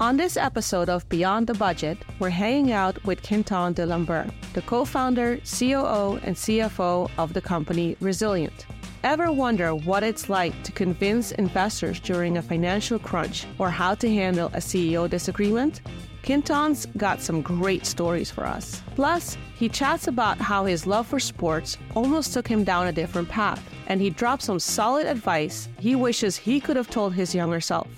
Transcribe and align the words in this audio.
On 0.00 0.16
this 0.16 0.36
episode 0.36 0.88
of 0.88 1.08
Beyond 1.08 1.48
the 1.48 1.54
Budget, 1.54 1.98
we're 2.20 2.30
hanging 2.30 2.70
out 2.70 3.04
with 3.04 3.20
Quentin 3.20 3.72
de 3.72 3.84
Lambert, 3.84 4.30
the 4.52 4.62
co 4.62 4.84
founder, 4.84 5.38
COO, 5.38 6.20
and 6.22 6.36
CFO 6.36 7.10
of 7.18 7.32
the 7.32 7.40
company 7.40 7.96
Rzilient. 8.00 8.64
Ever 9.02 9.32
wonder 9.32 9.74
what 9.74 10.04
it's 10.04 10.28
like 10.28 10.62
to 10.62 10.70
convince 10.70 11.32
investors 11.32 11.98
during 11.98 12.36
a 12.36 12.42
financial 12.42 13.00
crunch 13.00 13.44
or 13.58 13.70
how 13.70 13.96
to 13.96 14.08
handle 14.08 14.46
a 14.54 14.58
CEO 14.58 15.10
disagreement? 15.10 15.80
Quentin's 16.22 16.86
got 16.96 17.20
some 17.20 17.42
great 17.42 17.84
stories 17.84 18.30
for 18.30 18.46
us. 18.46 18.80
Plus, 18.94 19.36
he 19.56 19.68
chats 19.68 20.06
about 20.06 20.38
how 20.38 20.64
his 20.64 20.86
love 20.86 21.08
for 21.08 21.18
sports 21.18 21.76
almost 21.96 22.32
took 22.32 22.46
him 22.46 22.62
down 22.62 22.86
a 22.86 22.92
different 22.92 23.28
path, 23.28 23.68
and 23.88 24.00
he 24.00 24.10
drops 24.10 24.44
some 24.44 24.60
solid 24.60 25.06
advice 25.06 25.68
he 25.80 25.96
wishes 25.96 26.36
he 26.36 26.60
could 26.60 26.76
have 26.76 26.88
told 26.88 27.14
his 27.14 27.34
younger 27.34 27.60
self. 27.60 27.88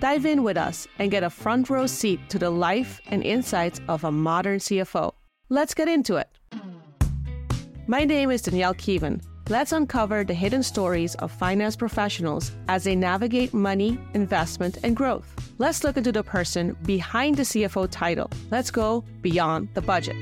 Dive 0.00 0.26
in 0.26 0.44
with 0.44 0.56
us 0.56 0.86
and 1.00 1.10
get 1.10 1.24
a 1.24 1.30
front 1.30 1.68
row 1.68 1.86
seat 1.86 2.20
to 2.28 2.38
the 2.38 2.50
life 2.50 3.00
and 3.08 3.22
insights 3.24 3.80
of 3.88 4.04
a 4.04 4.12
modern 4.12 4.60
CFO. 4.60 5.12
Let's 5.48 5.74
get 5.74 5.88
into 5.88 6.16
it. 6.16 6.28
My 7.88 8.04
name 8.04 8.30
is 8.30 8.42
Danielle 8.42 8.74
Kievan. 8.74 9.20
Let's 9.48 9.72
uncover 9.72 10.22
the 10.22 10.34
hidden 10.34 10.62
stories 10.62 11.16
of 11.16 11.32
finance 11.32 11.74
professionals 11.74 12.52
as 12.68 12.84
they 12.84 12.94
navigate 12.94 13.52
money, 13.52 13.98
investment, 14.14 14.78
and 14.84 14.94
growth. 14.94 15.34
Let's 15.58 15.82
look 15.82 15.96
into 15.96 16.12
the 16.12 16.22
person 16.22 16.76
behind 16.84 17.36
the 17.36 17.42
CFO 17.42 17.88
title. 17.90 18.30
Let's 18.52 18.70
go 18.70 19.04
beyond 19.22 19.70
the 19.74 19.82
budget. 19.82 20.16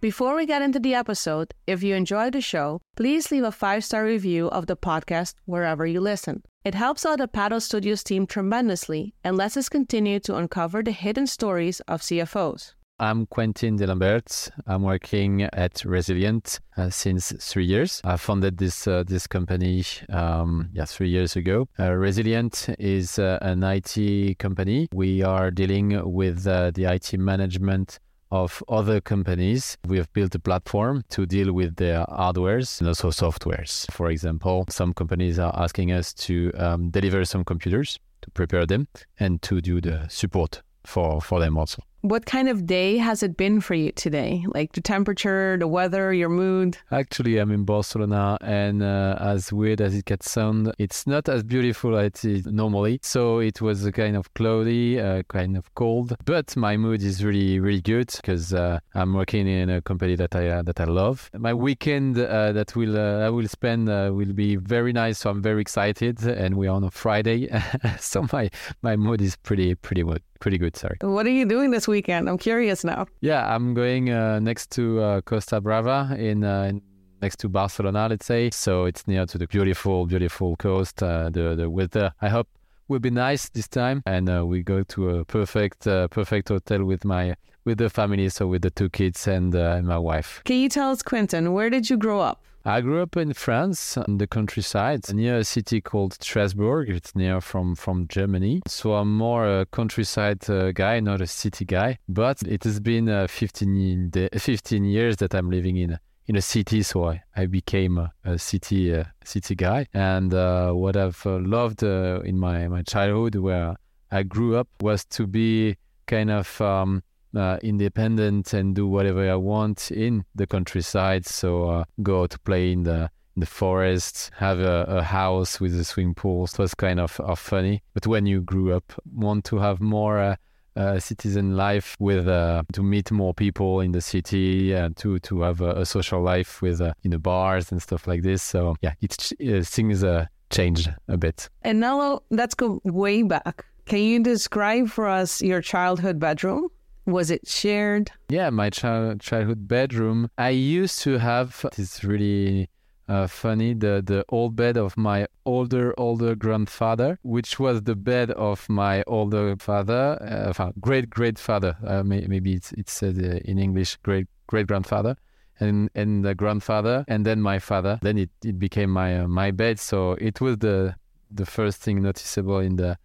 Before 0.00 0.34
we 0.34 0.46
get 0.46 0.62
into 0.62 0.78
the 0.78 0.94
episode, 0.94 1.52
if 1.66 1.82
you 1.82 1.94
enjoy 1.94 2.30
the 2.30 2.40
show, 2.40 2.80
please 2.96 3.30
leave 3.30 3.44
a 3.44 3.52
five 3.52 3.84
star 3.84 4.02
review 4.02 4.48
of 4.48 4.66
the 4.66 4.74
podcast 4.74 5.34
wherever 5.44 5.86
you 5.86 6.00
listen. 6.00 6.42
It 6.64 6.74
helps 6.74 7.04
out 7.04 7.18
the 7.18 7.28
Paddle 7.28 7.60
Studios 7.60 8.02
team 8.02 8.26
tremendously 8.26 9.14
and 9.22 9.36
lets 9.36 9.58
us 9.58 9.68
continue 9.68 10.18
to 10.20 10.36
uncover 10.36 10.82
the 10.82 10.92
hidden 10.92 11.26
stories 11.26 11.80
of 11.80 12.00
CFOs. 12.00 12.72
I'm 12.98 13.26
Quentin 13.26 13.76
de 13.76 13.86
Lambert. 13.86 14.50
I'm 14.66 14.84
working 14.84 15.42
at 15.42 15.74
Rzilient 15.84 16.60
uh, 16.78 16.88
since 16.88 17.32
three 17.38 17.66
years. 17.66 18.00
I 18.02 18.16
founded 18.16 18.56
this 18.56 18.86
uh, 18.86 19.04
this 19.06 19.26
company 19.26 19.84
um, 20.08 20.70
yeah 20.72 20.86
three 20.86 21.10
years 21.10 21.36
ago. 21.36 21.68
Uh, 21.78 21.90
Rzilient 21.90 22.74
is 22.78 23.18
uh, 23.18 23.38
an 23.42 23.62
IT 23.64 24.38
company. 24.38 24.88
We 24.92 25.22
are 25.22 25.50
dealing 25.50 26.00
with 26.10 26.46
uh, 26.46 26.70
the 26.70 26.84
IT 26.84 27.18
management 27.18 27.98
of 28.30 28.62
other 28.68 29.00
companies. 29.00 29.76
We 29.86 29.98
have 29.98 30.12
built 30.12 30.34
a 30.34 30.38
platform 30.38 31.04
to 31.10 31.26
deal 31.26 31.52
with 31.52 31.76
their 31.76 32.04
hardwares 32.06 32.80
and 32.80 32.88
also 32.88 33.10
softwares. 33.10 33.90
For 33.90 34.10
example, 34.10 34.64
some 34.68 34.92
companies 34.92 35.38
are 35.38 35.52
asking 35.56 35.92
us 35.92 36.14
to 36.14 36.52
um, 36.56 36.90
deliver 36.90 37.24
some 37.24 37.44
computers 37.44 37.98
to 38.22 38.30
prepare 38.30 38.66
them 38.66 38.88
and 39.18 39.40
to 39.42 39.60
do 39.60 39.80
the 39.80 40.06
support 40.08 40.62
for 40.84 41.20
for 41.20 41.40
them 41.40 41.56
also. 41.56 41.82
What 42.02 42.24
kind 42.24 42.48
of 42.48 42.64
day 42.64 42.96
has 42.96 43.22
it 43.22 43.36
been 43.36 43.60
for 43.60 43.74
you 43.74 43.92
today? 43.92 44.46
Like 44.48 44.72
the 44.72 44.80
temperature, 44.80 45.58
the 45.58 45.68
weather, 45.68 46.14
your 46.14 46.30
mood? 46.30 46.78
Actually, 46.90 47.36
I'm 47.36 47.50
in 47.50 47.64
Barcelona, 47.64 48.38
and 48.40 48.82
uh, 48.82 49.18
as 49.20 49.52
weird 49.52 49.82
as 49.82 49.94
it 49.94 50.06
can 50.06 50.22
sound, 50.22 50.72
it's 50.78 51.06
not 51.06 51.28
as 51.28 51.42
beautiful 51.42 51.98
as 51.98 52.06
it 52.06 52.24
is 52.24 52.46
normally. 52.46 53.00
So 53.02 53.40
it 53.40 53.60
was 53.60 53.84
a 53.84 53.92
kind 53.92 54.16
of 54.16 54.32
cloudy, 54.32 54.98
uh, 54.98 55.24
kind 55.28 55.58
of 55.58 55.74
cold, 55.74 56.16
but 56.24 56.56
my 56.56 56.78
mood 56.78 57.02
is 57.02 57.22
really, 57.22 57.60
really 57.60 57.82
good 57.82 58.10
because 58.16 58.54
uh, 58.54 58.80
I'm 58.94 59.12
working 59.12 59.46
in 59.46 59.68
a 59.68 59.82
company 59.82 60.16
that 60.16 60.34
I 60.34 60.48
uh, 60.48 60.62
that 60.62 60.80
I 60.80 60.84
love. 60.84 61.30
My 61.36 61.52
weekend 61.52 62.18
uh, 62.18 62.52
that 62.52 62.74
will 62.74 62.96
uh, 62.96 63.26
I 63.26 63.28
will 63.28 63.48
spend 63.48 63.88
will 63.88 64.32
be 64.32 64.56
very 64.56 64.94
nice, 64.94 65.18
so 65.18 65.28
I'm 65.28 65.42
very 65.42 65.60
excited. 65.60 66.22
And 66.22 66.56
we're 66.56 66.70
on 66.70 66.82
a 66.82 66.90
Friday, 66.90 67.50
so 68.00 68.26
my 68.32 68.48
my 68.80 68.96
mood 68.96 69.20
is 69.20 69.36
pretty, 69.36 69.74
pretty 69.74 70.02
good 70.02 70.22
pretty 70.40 70.58
good. 70.58 70.76
Sorry. 70.76 70.96
What 71.02 71.26
are 71.26 71.30
you 71.30 71.44
doing 71.44 71.70
this 71.70 71.86
weekend? 71.90 72.28
I'm 72.28 72.38
curious 72.38 72.84
now. 72.84 73.06
Yeah, 73.20 73.54
I'm 73.54 73.74
going 73.74 74.10
uh, 74.10 74.40
next 74.40 74.70
to 74.72 75.00
uh, 75.00 75.20
Costa 75.22 75.60
Brava 75.60 76.16
in, 76.18 76.44
uh, 76.44 76.62
in, 76.62 76.82
next 77.20 77.38
to 77.40 77.48
Barcelona, 77.48 78.08
let's 78.08 78.26
say. 78.26 78.50
So 78.50 78.84
it's 78.86 79.06
near 79.06 79.26
to 79.26 79.38
the 79.38 79.46
beautiful, 79.46 80.06
beautiful 80.06 80.56
coast. 80.56 81.02
Uh, 81.02 81.30
the 81.30 81.54
the 81.54 81.68
weather, 81.68 82.12
I 82.22 82.28
hope, 82.28 82.48
will 82.88 83.00
be 83.00 83.10
nice 83.10 83.48
this 83.50 83.68
time, 83.68 84.02
and 84.06 84.30
uh, 84.30 84.46
we 84.46 84.62
go 84.62 84.82
to 84.84 85.10
a 85.10 85.24
perfect, 85.24 85.86
uh, 85.86 86.08
perfect 86.08 86.48
hotel 86.48 86.84
with 86.84 87.04
my 87.04 87.36
with 87.66 87.76
the 87.76 87.90
family, 87.90 88.28
so 88.30 88.46
with 88.46 88.62
the 88.62 88.70
two 88.70 88.88
kids 88.88 89.28
and, 89.28 89.54
and 89.54 89.86
my 89.86 89.98
wife. 89.98 90.40
Can 90.44 90.56
you 90.56 90.70
tell 90.70 90.90
us, 90.90 91.02
Quentin, 91.02 91.52
where 91.52 91.68
did 91.68 91.90
you 91.90 91.98
grow 91.98 92.20
up? 92.20 92.42
I 92.64 92.82
grew 92.82 93.00
up 93.00 93.16
in 93.16 93.32
France, 93.32 93.96
in 93.96 94.18
the 94.18 94.26
countryside, 94.26 95.12
near 95.14 95.38
a 95.38 95.44
city 95.44 95.80
called 95.80 96.18
Strasbourg. 96.20 96.90
It's 96.90 97.16
near 97.16 97.40
from, 97.40 97.74
from 97.74 98.06
Germany. 98.08 98.60
So 98.66 98.94
I'm 98.94 99.16
more 99.16 99.60
a 99.60 99.66
countryside 99.66 100.48
uh, 100.50 100.72
guy, 100.72 101.00
not 101.00 101.22
a 101.22 101.26
city 101.26 101.64
guy. 101.64 101.98
But 102.06 102.42
it 102.42 102.64
has 102.64 102.78
been 102.78 103.08
uh, 103.08 103.28
15, 103.28 104.10
15 104.36 104.84
years 104.84 105.16
that 105.16 105.34
I'm 105.34 105.50
living 105.50 105.76
in 105.76 105.98
in 106.26 106.36
a 106.36 106.42
city, 106.42 106.80
so 106.84 107.08
I, 107.08 107.22
I 107.34 107.46
became 107.46 107.98
a, 107.98 108.12
a 108.24 108.38
city 108.38 108.94
uh, 108.94 109.02
city 109.24 109.56
guy. 109.56 109.86
And 109.92 110.32
uh, 110.32 110.70
what 110.72 110.96
I've 110.96 111.26
uh, 111.26 111.38
loved 111.38 111.82
in 111.82 112.38
my, 112.38 112.68
my 112.68 112.82
childhood, 112.82 113.34
where 113.34 113.74
I 114.12 114.22
grew 114.22 114.56
up, 114.56 114.68
was 114.80 115.04
to 115.06 115.26
be 115.26 115.76
kind 116.06 116.30
of 116.30 116.60
um, 116.60 117.02
uh, 117.34 117.58
independent 117.62 118.52
and 118.52 118.74
do 118.74 118.86
whatever 118.86 119.30
I 119.30 119.36
want 119.36 119.90
in 119.90 120.24
the 120.34 120.46
countryside. 120.46 121.26
So 121.26 121.68
uh, 121.68 121.84
go 122.02 122.26
to 122.26 122.38
play 122.40 122.72
in 122.72 122.84
the 122.84 123.10
in 123.36 123.40
the 123.40 123.46
forest, 123.46 124.30
have 124.36 124.58
a, 124.58 124.84
a, 124.88 125.02
house 125.02 125.60
with 125.60 125.78
a 125.78 125.84
swimming 125.84 126.14
pool. 126.14 126.48
So 126.48 126.64
it's 126.64 126.74
kind 126.74 126.98
of, 126.98 127.20
of 127.20 127.38
funny. 127.38 127.80
But 127.94 128.08
when 128.08 128.26
you 128.26 128.40
grew 128.40 128.74
up, 128.74 128.92
want 129.14 129.44
to 129.46 129.58
have 129.58 129.80
more 129.80 130.18
uh, 130.18 130.36
uh, 130.76 130.98
citizen 130.98 131.56
life 131.56 131.96
with 131.98 132.26
uh, 132.28 132.62
to 132.72 132.82
meet 132.82 133.10
more 133.10 133.34
people 133.34 133.80
in 133.80 133.92
the 133.92 134.00
city 134.00 134.72
and 134.72 134.96
to 134.96 135.18
to 135.20 135.42
have 135.42 135.60
a, 135.60 135.80
a 135.80 135.86
social 135.86 136.22
life 136.22 136.62
with 136.62 136.80
uh, 136.80 136.92
in 137.02 137.10
the 137.10 137.18
bars 137.18 137.70
and 137.72 137.82
stuff 137.82 138.06
like 138.06 138.22
this. 138.22 138.42
So 138.42 138.76
yeah, 138.80 138.94
it's 139.00 139.32
uh, 139.32 139.62
things 139.64 140.02
uh, 140.02 140.26
changed 140.50 140.92
a 141.08 141.16
bit. 141.16 141.48
And 141.62 141.80
now 141.80 142.22
let's 142.30 142.54
go 142.54 142.80
way 142.84 143.22
back. 143.22 143.64
Can 143.86 144.00
you 144.00 144.22
describe 144.22 144.88
for 144.88 145.06
us 145.08 145.42
your 145.42 145.60
childhood 145.60 146.18
bedroom? 146.18 146.68
Was 147.10 147.30
it 147.30 147.48
shared? 147.48 148.12
Yeah, 148.28 148.50
my 148.50 148.70
child, 148.70 149.20
childhood 149.20 149.66
bedroom. 149.66 150.30
I 150.38 150.50
used 150.50 151.00
to 151.02 151.18
have 151.18 151.66
this 151.76 152.04
really 152.04 152.68
uh, 153.08 153.26
funny 153.26 153.74
the 153.74 154.00
the 154.04 154.24
old 154.28 154.54
bed 154.54 154.76
of 154.76 154.96
my 154.96 155.26
older 155.44 155.92
older 155.98 156.36
grandfather, 156.36 157.18
which 157.22 157.58
was 157.58 157.82
the 157.82 157.96
bed 157.96 158.30
of 158.30 158.68
my 158.68 159.02
older 159.08 159.56
father, 159.56 160.16
uh, 160.22 160.70
great 160.80 161.10
great 161.10 161.38
father. 161.38 161.76
Uh, 161.84 162.04
may, 162.04 162.24
maybe 162.28 162.52
it's 162.52 162.72
it's 162.72 162.92
said 162.92 163.18
uh, 163.18 163.40
in 163.44 163.58
English, 163.58 163.96
great 163.96 164.28
great 164.46 164.66
grandfather. 164.66 165.16
And, 165.62 165.90
and 165.94 166.24
the 166.24 166.34
grandfather 166.34 167.04
and 167.06 167.26
then 167.26 167.42
my 167.42 167.58
father 167.58 167.98
then 168.00 168.16
it, 168.16 168.30
it 168.42 168.58
became 168.58 168.88
my 168.88 169.20
uh, 169.20 169.28
my 169.28 169.50
bed 169.50 169.78
so 169.78 170.12
it 170.12 170.40
was 170.40 170.56
the 170.56 170.94
the 171.30 171.44
first 171.44 171.82
thing 171.82 172.00
noticeable 172.00 172.60
in 172.60 172.76
the 172.76 172.96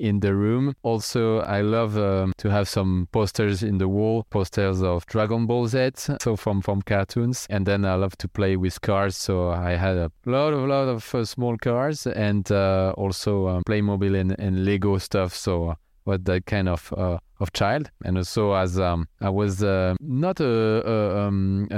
in 0.00 0.20
the 0.20 0.34
room. 0.34 0.74
Also, 0.82 1.40
I 1.40 1.60
love 1.60 1.96
um, 1.96 2.32
to 2.38 2.50
have 2.50 2.68
some 2.68 3.08
posters 3.12 3.62
in 3.62 3.78
the 3.78 3.88
wall, 3.88 4.26
posters 4.30 4.82
of 4.82 5.06
Dragon 5.06 5.46
Ball 5.46 5.66
Z, 5.66 5.90
so 6.20 6.36
from 6.36 6.62
from 6.62 6.82
cartoons. 6.82 7.46
And 7.50 7.66
then 7.66 7.84
I 7.84 7.94
love 7.94 8.16
to 8.18 8.28
play 8.28 8.56
with 8.56 8.80
cars, 8.80 9.16
so 9.16 9.50
I 9.50 9.72
had 9.76 9.96
a 9.96 10.10
lot 10.26 10.52
of 10.52 10.66
lot 10.66 10.88
of 10.88 11.14
uh, 11.14 11.24
small 11.24 11.56
cars 11.56 12.06
and 12.06 12.50
uh, 12.50 12.94
also 12.96 13.48
um, 13.48 13.62
Playmobil 13.64 14.18
and, 14.18 14.38
and 14.38 14.64
Lego 14.64 14.98
stuff. 14.98 15.34
So 15.34 15.76
that 16.18 16.46
kind 16.46 16.68
of 16.68 16.92
uh, 16.96 17.18
of 17.40 17.52
child, 17.52 17.90
and 18.04 18.18
also 18.18 18.52
as 18.52 18.78
um, 18.78 19.08
I 19.20 19.30
was 19.30 19.62
uh, 19.62 19.94
not 20.00 20.40
a, 20.40 20.46
a, 20.46 21.26
um, 21.26 21.68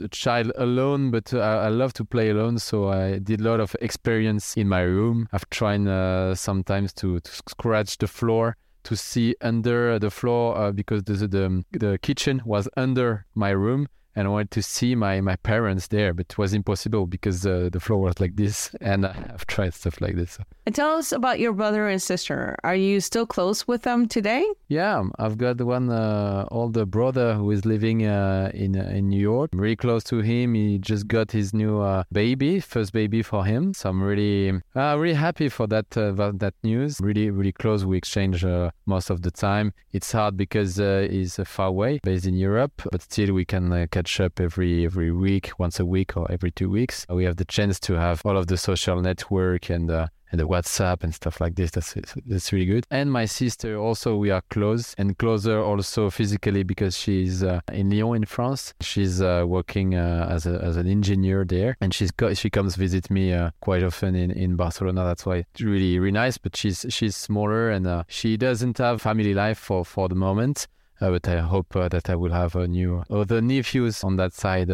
a, 0.00 0.08
child 0.08 0.52
alone, 0.56 1.10
but 1.10 1.34
I, 1.34 1.66
I, 1.66 1.68
love 1.68 1.92
to 1.94 2.04
play 2.04 2.30
alone. 2.30 2.58
So 2.58 2.88
I 2.88 3.18
did 3.18 3.40
a 3.40 3.44
lot 3.44 3.60
of 3.60 3.74
experience 3.80 4.56
in 4.56 4.68
my 4.68 4.82
room. 4.82 5.28
I've 5.32 5.48
tried 5.50 5.86
uh, 5.88 6.34
sometimes 6.34 6.92
to, 6.94 7.20
to 7.20 7.30
scratch 7.30 7.98
the 7.98 8.06
floor 8.06 8.56
to 8.84 8.96
see 8.96 9.34
under 9.40 9.98
the 9.98 10.10
floor 10.10 10.56
uh, 10.56 10.72
because 10.72 11.02
the, 11.04 11.14
the 11.14 11.64
the 11.72 11.98
kitchen 11.98 12.40
was 12.44 12.68
under 12.76 13.26
my 13.34 13.50
room 13.50 13.88
and 14.18 14.26
I 14.26 14.30
wanted 14.30 14.50
to 14.50 14.62
see 14.62 14.96
my, 14.96 15.20
my 15.20 15.36
parents 15.36 15.86
there, 15.86 16.12
but 16.12 16.26
it 16.28 16.36
was 16.36 16.52
impossible 16.52 17.06
because 17.06 17.46
uh, 17.46 17.68
the 17.70 17.78
floor 17.78 18.00
was 18.00 18.18
like 18.18 18.34
this, 18.34 18.74
and 18.80 19.06
I've 19.06 19.46
tried 19.46 19.74
stuff 19.74 20.00
like 20.00 20.16
this. 20.16 20.40
And 20.66 20.74
tell 20.74 20.96
us 20.96 21.12
about 21.12 21.38
your 21.38 21.52
brother 21.52 21.86
and 21.86 22.02
sister. 22.02 22.56
Are 22.64 22.74
you 22.74 23.00
still 23.00 23.26
close 23.26 23.68
with 23.68 23.82
them 23.82 24.08
today? 24.08 24.44
Yeah, 24.66 25.04
I've 25.20 25.38
got 25.38 25.60
one 25.60 25.88
uh, 25.88 26.46
older 26.50 26.84
brother 26.84 27.34
who 27.34 27.52
is 27.52 27.64
living 27.64 28.06
uh, 28.06 28.50
in 28.52 28.76
uh, 28.76 28.90
in 28.90 29.08
New 29.08 29.20
York. 29.20 29.50
I'm 29.52 29.60
really 29.60 29.76
close 29.76 30.02
to 30.04 30.18
him. 30.18 30.54
He 30.54 30.78
just 30.78 31.06
got 31.06 31.30
his 31.30 31.54
new 31.54 31.80
uh, 31.80 32.02
baby, 32.10 32.58
first 32.58 32.92
baby 32.92 33.22
for 33.22 33.44
him. 33.44 33.72
So 33.72 33.88
I'm 33.88 34.02
really 34.02 34.60
uh, 34.74 34.96
really 34.98 35.14
happy 35.14 35.48
for 35.48 35.68
that 35.68 35.90
that 35.90 36.54
news. 36.64 37.00
Really 37.00 37.30
really 37.30 37.52
close. 37.52 37.84
We 37.84 37.96
exchange 37.96 38.44
most 38.84 39.10
of 39.10 39.22
the 39.22 39.30
time. 39.30 39.72
It's 39.92 40.10
hard 40.10 40.36
because 40.36 40.76
he's 40.76 41.38
far 41.44 41.68
away, 41.68 42.00
based 42.02 42.26
in 42.26 42.34
Europe, 42.34 42.82
but 42.90 43.00
still 43.02 43.32
we 43.32 43.44
can 43.44 43.86
catch 43.88 44.07
catch 44.08 44.20
up 44.20 44.40
every 44.40 44.84
every 44.84 45.12
week, 45.12 45.50
once 45.58 45.78
a 45.80 45.84
week 45.84 46.16
or 46.16 46.30
every 46.30 46.50
two 46.50 46.70
weeks. 46.70 47.06
We 47.08 47.24
have 47.24 47.36
the 47.36 47.44
chance 47.44 47.78
to 47.80 47.94
have 47.94 48.22
all 48.24 48.36
of 48.36 48.46
the 48.46 48.56
social 48.56 49.00
network 49.02 49.70
and 49.70 49.90
uh, 49.90 50.06
and 50.30 50.40
the 50.40 50.46
WhatsApp 50.46 51.04
and 51.04 51.14
stuff 51.14 51.40
like 51.40 51.54
this. 51.56 51.70
That's 51.70 51.94
that's 52.26 52.52
really 52.52 52.66
good. 52.66 52.84
And 52.90 53.12
my 53.12 53.26
sister 53.26 53.76
also 53.76 54.16
we 54.16 54.30
are 54.30 54.42
close 54.50 54.94
and 54.98 55.16
closer 55.18 55.58
also 55.60 56.10
physically 56.10 56.62
because 56.62 56.96
she's 56.96 57.42
uh, 57.42 57.60
in 57.72 57.90
Lyon 57.90 58.16
in 58.16 58.24
France. 58.24 58.74
She's 58.80 59.20
uh, 59.20 59.44
working 59.46 59.94
uh, 59.94 60.28
as 60.30 60.46
a, 60.46 60.58
as 60.62 60.76
an 60.76 60.86
engineer 60.88 61.44
there, 61.44 61.76
and 61.80 61.92
she's 61.92 62.10
co- 62.10 62.34
she 62.34 62.50
comes 62.50 62.76
visit 62.76 63.10
me 63.10 63.32
uh, 63.32 63.50
quite 63.60 63.82
often 63.82 64.14
in, 64.14 64.30
in 64.30 64.56
Barcelona. 64.56 65.04
That's 65.04 65.26
why 65.26 65.44
it's 65.52 65.60
really 65.60 65.98
really 65.98 66.12
nice. 66.12 66.38
But 66.38 66.56
she's 66.56 66.86
she's 66.88 67.16
smaller 67.16 67.70
and 67.70 67.86
uh, 67.86 68.04
she 68.08 68.36
doesn't 68.36 68.78
have 68.78 69.02
family 69.02 69.34
life 69.34 69.58
for 69.58 69.84
for 69.84 70.08
the 70.08 70.14
moment. 70.14 70.66
Uh, 71.00 71.10
but 71.10 71.28
I 71.28 71.38
hope 71.38 71.74
that 71.74 72.10
I 72.10 72.16
will 72.16 72.32
have 72.32 72.56
a 72.56 72.66
new 72.66 73.04
other 73.10 73.40
nephews 73.40 74.04
on 74.04 74.16
that 74.16 74.32
side 74.32 74.70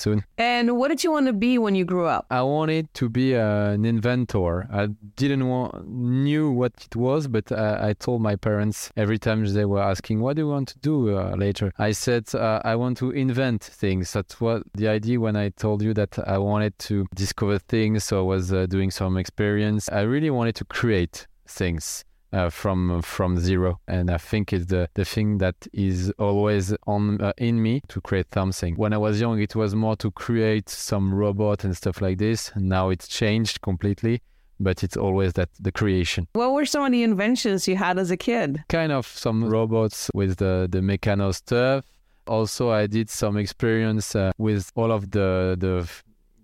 soon. 0.00 0.24
And 0.38 0.76
what 0.78 0.88
did 0.88 1.04
you 1.04 1.10
want 1.10 1.26
to 1.26 1.32
be 1.32 1.58
when 1.58 1.74
you 1.74 1.84
grew 1.84 2.06
up? 2.06 2.26
I 2.30 2.42
wanted 2.42 2.92
to 2.94 3.08
be 3.08 3.36
uh, 3.36 3.70
an 3.70 3.84
inventor. 3.84 4.68
I 4.72 4.88
didn't 5.16 5.46
want, 5.48 5.88
knew 5.88 6.50
what 6.50 6.72
it 6.84 6.96
was, 6.96 7.28
but 7.28 7.50
uh, 7.52 7.78
I 7.80 7.92
told 7.94 8.22
my 8.22 8.36
parents 8.36 8.90
every 8.96 9.18
time 9.18 9.44
they 9.52 9.64
were 9.64 9.82
asking, 9.82 10.20
"What 10.20 10.36
do 10.36 10.42
you 10.42 10.48
want 10.48 10.68
to 10.68 10.78
do 10.78 11.16
uh, 11.16 11.34
later?" 11.36 11.72
I 11.78 11.92
said, 11.92 12.34
uh, 12.34 12.60
"I 12.64 12.76
want 12.76 12.98
to 12.98 13.10
invent 13.10 13.62
things." 13.64 14.12
That's 14.12 14.40
what 14.40 14.62
the 14.74 14.88
idea 14.88 15.20
when 15.20 15.36
I 15.36 15.50
told 15.50 15.82
you 15.82 15.94
that 15.94 16.18
I 16.26 16.38
wanted 16.38 16.78
to 16.80 17.06
discover 17.14 17.58
things. 17.58 18.04
So 18.04 18.20
I 18.20 18.22
was 18.22 18.52
uh, 18.52 18.66
doing 18.66 18.90
some 18.90 19.16
experience. 19.16 19.88
I 19.90 20.02
really 20.02 20.30
wanted 20.30 20.54
to 20.56 20.64
create 20.64 21.26
things 21.46 22.04
uh, 22.32 22.50
from 22.50 23.02
from 23.02 23.38
zero. 23.38 23.80
And 23.86 24.10
I 24.10 24.18
think 24.18 24.52
it's 24.52 24.66
the, 24.66 24.88
the 24.94 25.04
thing 25.04 25.38
that 25.38 25.56
is 25.72 26.12
always 26.18 26.74
on 26.86 27.20
uh, 27.20 27.32
in 27.38 27.62
me 27.62 27.82
to 27.88 28.00
create 28.00 28.26
something. 28.32 28.74
When 28.76 28.92
I 28.92 28.98
was 28.98 29.20
young, 29.20 29.40
it 29.40 29.54
was 29.54 29.74
more 29.74 29.96
to 29.96 30.10
create 30.10 30.68
some 30.68 31.14
robot 31.14 31.64
and 31.64 31.76
stuff 31.76 32.00
like 32.00 32.18
this. 32.18 32.52
Now 32.56 32.90
it's 32.90 33.08
changed 33.08 33.60
completely. 33.62 34.22
But 34.60 34.82
it's 34.82 34.96
always 34.96 35.34
that 35.34 35.50
the 35.60 35.70
creation. 35.70 36.26
What 36.32 36.52
were 36.52 36.66
some 36.66 36.84
of 36.84 36.90
the 36.90 37.04
inventions 37.04 37.68
you 37.68 37.76
had 37.76 37.96
as 37.96 38.10
a 38.10 38.16
kid? 38.16 38.64
Kind 38.68 38.90
of 38.90 39.06
some 39.06 39.44
robots 39.44 40.10
with 40.14 40.38
the 40.38 40.66
the 40.68 40.80
Meccano 40.80 41.32
stuff. 41.32 41.84
Also, 42.26 42.70
I 42.70 42.88
did 42.88 43.08
some 43.08 43.36
experience 43.36 44.16
uh, 44.16 44.32
with 44.36 44.72
all 44.74 44.90
of 44.90 45.12
the 45.12 45.56
the 45.56 45.88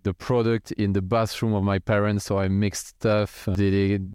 the 0.04 0.14
product 0.14 0.72
in 0.72 0.92
the 0.92 1.02
bathroom 1.02 1.54
of 1.54 1.64
my 1.64 1.78
parents. 1.78 2.24
So 2.26 2.38
I 2.38 2.48
mixed 2.48 2.86
stuff, 2.88 3.48
uh, 3.48 3.54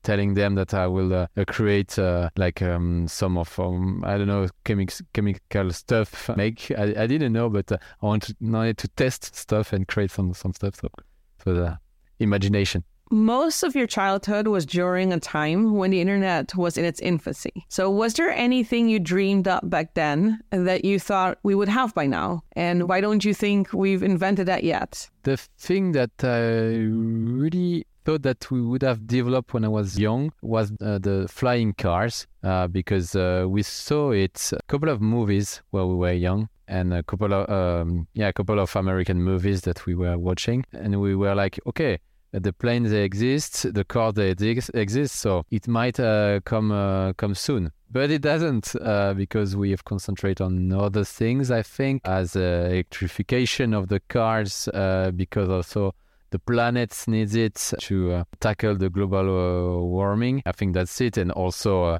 telling 0.03 0.33
them 0.35 0.55
that 0.55 0.73
I 0.73 0.87
will 0.87 1.13
uh, 1.13 1.27
create 1.47 1.99
uh, 1.99 2.29
like 2.37 2.61
um, 2.61 3.07
some 3.07 3.37
of 3.37 3.59
um, 3.59 4.03
I 4.05 4.17
don't 4.17 4.27
know 4.27 4.47
chemical 4.63 5.05
chemical 5.13 5.71
stuff. 5.71 6.29
Make 6.37 6.71
I, 6.71 6.93
I 7.03 7.07
didn't 7.07 7.33
know, 7.33 7.49
but 7.49 7.71
uh, 7.71 7.77
I 8.01 8.05
wanted, 8.05 8.37
wanted 8.39 8.77
to 8.79 8.87
test 8.89 9.35
stuff 9.35 9.73
and 9.73 9.87
create 9.87 10.11
some 10.11 10.33
some 10.33 10.53
stuff. 10.53 10.75
So 10.75 10.89
for 11.37 11.53
the 11.53 11.79
imagination. 12.19 12.83
Most 13.11 13.63
of 13.63 13.75
your 13.75 13.87
childhood 13.87 14.47
was 14.47 14.67
during 14.67 15.11
a 15.11 15.19
time 15.19 15.73
when 15.73 15.89
the 15.89 15.99
internet 15.99 16.53
was 16.55 16.77
in 16.77 16.85
its 16.85 16.99
infancy. 16.99 17.65
So, 17.67 17.89
was 17.89 18.13
there 18.13 18.29
anything 18.29 18.87
you 18.87 18.99
dreamed 18.99 19.47
up 19.47 19.67
back 19.67 19.95
then 19.95 20.39
that 20.51 20.85
you 20.85 20.99
thought 20.99 21.39
we 21.41 21.55
would 21.55 21.69
have 21.69 21.95
by 21.95 22.05
now? 22.05 22.43
And 22.53 22.87
why 22.87 23.01
don't 23.01 23.25
you 23.25 23.33
think 23.33 23.73
we've 23.73 24.03
invented 24.03 24.45
that 24.47 24.63
yet? 24.63 25.09
The 25.23 25.37
thing 25.57 25.93
that 25.93 26.11
I 26.23 26.75
really 26.77 27.87
thought 28.05 28.21
that 28.21 28.51
we 28.51 28.61
would 28.61 28.83
have 28.83 29.07
developed 29.07 29.55
when 29.55 29.65
I 29.65 29.69
was 29.69 29.97
young 29.97 30.31
was 30.43 30.71
uh, 30.79 30.99
the 30.99 31.27
flying 31.27 31.73
cars, 31.73 32.27
uh, 32.43 32.67
because 32.67 33.15
uh, 33.15 33.45
we 33.49 33.63
saw 33.63 34.11
it 34.11 34.51
a 34.53 34.61
couple 34.67 34.89
of 34.89 35.01
movies 35.01 35.63
while 35.71 35.89
we 35.89 35.95
were 35.95 36.13
young 36.13 36.47
and 36.67 36.93
a 36.93 37.01
couple 37.01 37.33
of 37.33 37.49
um, 37.49 38.07
yeah 38.13 38.27
a 38.27 38.33
couple 38.33 38.59
of 38.59 38.75
American 38.75 39.23
movies 39.23 39.61
that 39.61 39.85
we 39.87 39.95
were 39.95 40.17
watching, 40.17 40.63
and 40.73 41.01
we 41.01 41.15
were 41.15 41.33
like, 41.33 41.59
okay, 41.65 41.97
the 42.31 42.53
plane 42.53 42.83
they 42.83 43.03
exist, 43.03 43.73
the 43.73 43.83
car 43.83 44.11
they 44.11 44.29
exist, 44.29 45.15
so 45.15 45.45
it 45.49 45.67
might 45.67 45.99
uh, 45.99 46.39
come 46.45 46.71
uh, 46.71 47.13
come 47.13 47.35
soon. 47.35 47.71
But 47.91 48.11
it 48.11 48.21
doesn't 48.21 48.75
uh, 48.75 49.13
because 49.15 49.55
we 49.55 49.71
have 49.71 49.83
concentrated 49.83 50.41
on 50.41 50.71
other 50.71 51.03
things. 51.03 51.49
I 51.49 51.63
think 51.63 52.01
as 52.05 52.35
uh, 52.35 52.69
electrification 52.71 53.73
of 53.73 53.87
the 53.87 53.99
cars, 53.99 54.67
uh, 54.67 55.11
because 55.15 55.49
also 55.49 55.95
the 56.29 56.39
planet 56.39 56.95
needs 57.07 57.35
it 57.35 57.73
to 57.79 58.11
uh, 58.11 58.23
tackle 58.39 58.75
the 58.75 58.89
global 58.89 59.87
warming. 59.87 60.43
I 60.45 60.51
think 60.51 60.73
that's 60.75 61.01
it, 61.01 61.17
and 61.17 61.31
also 61.31 61.99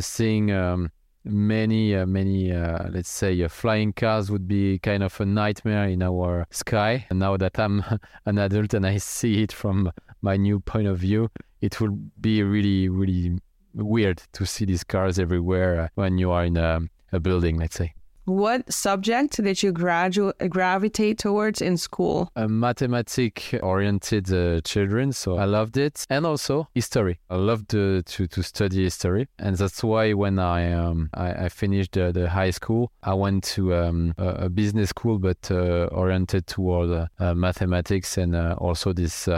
seeing. 0.00 0.52
Um, 0.52 0.90
many 1.26 1.94
uh, 1.94 2.06
many 2.06 2.52
uh, 2.52 2.88
let's 2.90 3.10
say 3.10 3.42
uh, 3.42 3.48
flying 3.48 3.92
cars 3.92 4.30
would 4.30 4.46
be 4.46 4.78
kind 4.78 5.02
of 5.02 5.20
a 5.20 5.26
nightmare 5.26 5.88
in 5.88 6.02
our 6.02 6.46
sky. 6.50 7.06
And 7.10 7.18
now 7.18 7.36
that 7.36 7.58
i'm 7.58 7.84
an 8.26 8.38
adult 8.38 8.74
and 8.74 8.86
i 8.86 8.96
see 8.96 9.42
it 9.42 9.52
from 9.52 9.90
my 10.22 10.36
new 10.36 10.60
point 10.60 10.86
of 10.86 10.98
view 10.98 11.28
it 11.60 11.80
will 11.80 11.98
be 12.20 12.42
really 12.42 12.88
really 12.88 13.38
weird 13.74 14.22
to 14.32 14.46
see 14.46 14.64
these 14.64 14.84
cars 14.84 15.18
everywhere 15.18 15.80
uh, 15.80 15.88
when 15.94 16.18
you 16.18 16.30
are 16.30 16.44
in 16.44 16.56
a, 16.56 16.80
a 17.12 17.20
building 17.20 17.58
let's 17.58 17.76
say 17.76 17.92
what 18.26 18.70
subject 18.72 19.42
did 19.42 19.62
you 19.62 19.72
gradu- 19.72 20.32
gravitate 20.48 21.18
towards 21.18 21.62
in 21.62 21.76
school? 21.76 22.30
A 22.36 22.48
mathematic 22.48 23.58
oriented 23.62 24.32
uh, 24.32 24.60
children, 24.62 25.12
so 25.12 25.36
I 25.38 25.44
loved 25.44 25.76
it. 25.76 26.04
And 26.10 26.26
also 26.26 26.68
history. 26.74 27.18
I 27.30 27.36
loved 27.36 27.74
uh, 27.74 28.02
to, 28.04 28.26
to 28.26 28.42
study 28.42 28.82
history. 28.82 29.28
And 29.38 29.56
that's 29.56 29.82
why 29.82 30.12
when 30.12 30.38
I 30.38 30.72
um, 30.72 31.08
I, 31.14 31.44
I, 31.44 31.48
finished 31.48 31.92
the, 31.92 32.12
the, 32.12 32.28
high 32.28 32.50
school, 32.50 32.90
I 33.02 33.14
went 33.14 33.44
to 33.54 33.74
um, 33.74 34.14
a, 34.18 34.28
a, 34.46 34.48
business 34.48 34.90
school, 34.90 35.18
but 35.18 35.50
uh, 35.50 35.88
oriented 35.92 36.46
toward 36.46 36.90
uh, 36.90 37.06
uh, 37.18 37.34
mathematics 37.34 38.18
and 38.18 38.34
uh, 38.34 38.56
also 38.58 38.92
this 38.92 39.28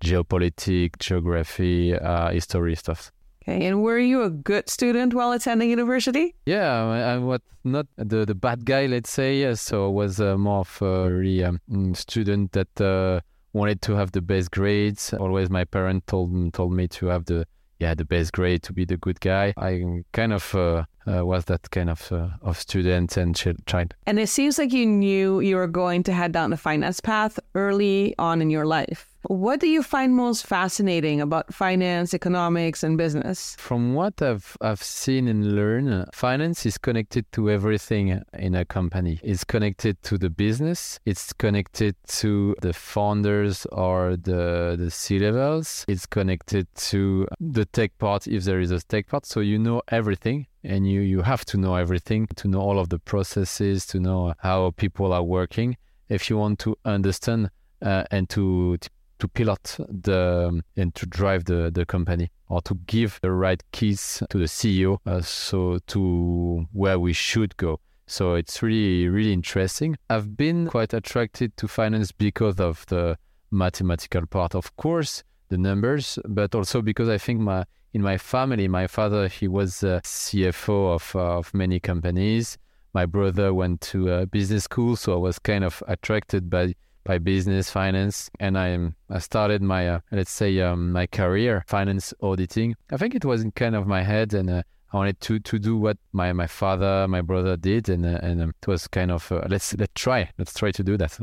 geopolitics, 0.00 0.98
geography, 0.98 1.96
history 2.32 2.76
stuff. 2.76 3.12
Okay, 3.48 3.64
and 3.64 3.80
were 3.80 3.98
you 3.98 4.24
a 4.24 4.30
good 4.30 4.68
student 4.68 5.14
while 5.14 5.30
attending 5.30 5.70
university? 5.70 6.34
Yeah, 6.46 6.84
I, 6.84 6.98
I 7.14 7.18
was 7.18 7.40
not 7.62 7.86
the, 7.96 8.26
the 8.26 8.34
bad 8.34 8.64
guy, 8.64 8.86
let's 8.86 9.10
say. 9.10 9.54
So 9.54 9.86
I 9.86 9.90
was 9.90 10.20
uh, 10.20 10.36
more 10.36 10.60
of 10.60 10.82
a 10.82 11.12
really 11.12 11.44
um, 11.44 11.60
mm, 11.70 11.96
student 11.96 12.50
that 12.52 12.80
uh, 12.80 13.20
wanted 13.52 13.82
to 13.82 13.92
have 13.92 14.10
the 14.10 14.20
best 14.20 14.50
grades. 14.50 15.14
Always, 15.14 15.48
my 15.48 15.62
parent 15.62 16.08
told 16.08 16.54
told 16.54 16.72
me 16.72 16.88
to 16.88 17.06
have 17.06 17.26
the 17.26 17.46
yeah 17.78 17.94
the 17.94 18.04
best 18.04 18.32
grade 18.32 18.64
to 18.64 18.72
be 18.72 18.84
the 18.84 18.96
good 18.96 19.20
guy. 19.20 19.54
I 19.56 20.02
kind 20.12 20.32
of 20.32 20.52
uh, 20.52 20.84
uh, 21.06 21.24
was 21.24 21.44
that 21.44 21.70
kind 21.70 21.88
of 21.88 22.10
uh, 22.10 22.30
of 22.42 22.58
student 22.58 23.16
and 23.16 23.36
child. 23.36 23.94
And 24.06 24.18
it 24.18 24.28
seems 24.28 24.58
like 24.58 24.72
you 24.72 24.86
knew 24.86 25.38
you 25.38 25.54
were 25.54 25.68
going 25.68 26.02
to 26.04 26.12
head 26.12 26.32
down 26.32 26.50
the 26.50 26.56
finance 26.56 27.00
path 27.00 27.38
early 27.54 28.16
on 28.18 28.42
in 28.42 28.50
your 28.50 28.66
life. 28.66 29.15
What 29.28 29.58
do 29.58 29.66
you 29.66 29.82
find 29.82 30.14
most 30.14 30.46
fascinating 30.46 31.20
about 31.20 31.52
finance, 31.52 32.14
economics, 32.14 32.84
and 32.84 32.96
business? 32.96 33.56
From 33.58 33.94
what 33.94 34.22
I've, 34.22 34.56
I've 34.60 34.82
seen 34.82 35.26
and 35.26 35.56
learned, 35.56 36.06
finance 36.12 36.64
is 36.64 36.78
connected 36.78 37.30
to 37.32 37.50
everything 37.50 38.22
in 38.34 38.54
a 38.54 38.64
company. 38.64 39.18
It's 39.24 39.42
connected 39.42 40.00
to 40.04 40.16
the 40.16 40.30
business, 40.30 41.00
it's 41.04 41.32
connected 41.32 41.96
to 42.20 42.54
the 42.62 42.72
founders 42.72 43.66
or 43.72 44.16
the, 44.16 44.76
the 44.78 44.92
C 44.92 45.18
levels, 45.18 45.84
it's 45.88 46.06
connected 46.06 46.72
to 46.76 47.26
the 47.40 47.64
tech 47.64 47.98
part 47.98 48.28
if 48.28 48.44
there 48.44 48.60
is 48.60 48.70
a 48.70 48.80
tech 48.80 49.08
part. 49.08 49.26
So 49.26 49.40
you 49.40 49.58
know 49.58 49.82
everything 49.88 50.46
and 50.62 50.88
you, 50.88 51.00
you 51.00 51.22
have 51.22 51.44
to 51.46 51.56
know 51.56 51.74
everything 51.74 52.28
to 52.36 52.46
know 52.46 52.60
all 52.60 52.78
of 52.78 52.90
the 52.90 53.00
processes, 53.00 53.86
to 53.86 53.98
know 53.98 54.34
how 54.38 54.70
people 54.76 55.12
are 55.12 55.24
working. 55.24 55.76
If 56.08 56.30
you 56.30 56.38
want 56.38 56.60
to 56.60 56.76
understand 56.84 57.50
uh, 57.82 58.04
and 58.10 58.28
to, 58.30 58.76
to 58.78 58.88
to 59.18 59.28
pilot 59.28 59.76
the 59.78 60.62
and 60.76 60.94
to 60.94 61.06
drive 61.06 61.44
the, 61.44 61.70
the 61.72 61.86
company 61.86 62.30
or 62.48 62.60
to 62.62 62.74
give 62.86 63.18
the 63.22 63.30
right 63.32 63.62
keys 63.72 64.22
to 64.30 64.38
the 64.38 64.44
CEO 64.44 64.98
uh, 65.06 65.20
so 65.20 65.78
to 65.86 66.66
where 66.72 66.98
we 66.98 67.12
should 67.12 67.56
go. 67.56 67.80
So 68.06 68.34
it's 68.34 68.62
really 68.62 69.08
really 69.08 69.32
interesting. 69.32 69.96
I've 70.10 70.36
been 70.36 70.68
quite 70.68 70.94
attracted 70.94 71.56
to 71.56 71.68
finance 71.68 72.12
because 72.12 72.60
of 72.60 72.86
the 72.86 73.16
mathematical 73.50 74.26
part, 74.26 74.54
of 74.54 74.76
course, 74.76 75.24
the 75.48 75.58
numbers, 75.58 76.18
but 76.26 76.54
also 76.54 76.82
because 76.82 77.08
I 77.08 77.18
think 77.18 77.40
my 77.40 77.64
in 77.92 78.02
my 78.02 78.18
family, 78.18 78.68
my 78.68 78.86
father 78.86 79.28
he 79.28 79.48
was 79.48 79.82
a 79.82 80.00
CFO 80.04 80.94
of 80.94 81.16
uh, 81.16 81.38
of 81.38 81.54
many 81.54 81.80
companies. 81.80 82.58
My 82.92 83.06
brother 83.06 83.52
went 83.52 83.80
to 83.92 84.10
a 84.10 84.26
business 84.26 84.64
school, 84.64 84.96
so 84.96 85.12
I 85.12 85.16
was 85.16 85.38
kind 85.38 85.64
of 85.64 85.82
attracted 85.86 86.48
by 86.48 86.74
by 87.06 87.18
business 87.18 87.70
finance 87.70 88.30
and 88.40 88.58
i 88.58 88.78
i 89.10 89.18
started 89.18 89.62
my 89.62 89.88
uh, 89.88 90.00
let's 90.12 90.30
say 90.30 90.60
um, 90.60 90.92
my 90.92 91.06
career 91.06 91.64
finance 91.66 92.12
auditing 92.20 92.74
i 92.90 92.96
think 92.96 93.14
it 93.14 93.24
was 93.24 93.42
in 93.42 93.50
kind 93.52 93.74
of 93.74 93.86
my 93.86 94.02
head 94.02 94.34
and 94.34 94.50
uh, 94.50 94.62
I 94.92 94.96
wanted 94.98 95.20
to 95.22 95.40
to 95.40 95.58
do 95.58 95.76
what 95.76 95.98
my, 96.12 96.32
my 96.32 96.46
father, 96.46 97.08
my 97.08 97.20
brother 97.20 97.56
did, 97.56 97.88
and 97.88 98.06
uh, 98.06 98.20
and 98.22 98.40
um, 98.40 98.54
it 98.62 98.68
was 98.68 98.86
kind 98.86 99.10
of 99.10 99.30
uh, 99.32 99.42
let's 99.48 99.74
let's 99.74 99.92
try 99.94 100.30
let's 100.38 100.54
try 100.54 100.70
to 100.70 100.82
do 100.82 100.96
that. 100.96 101.18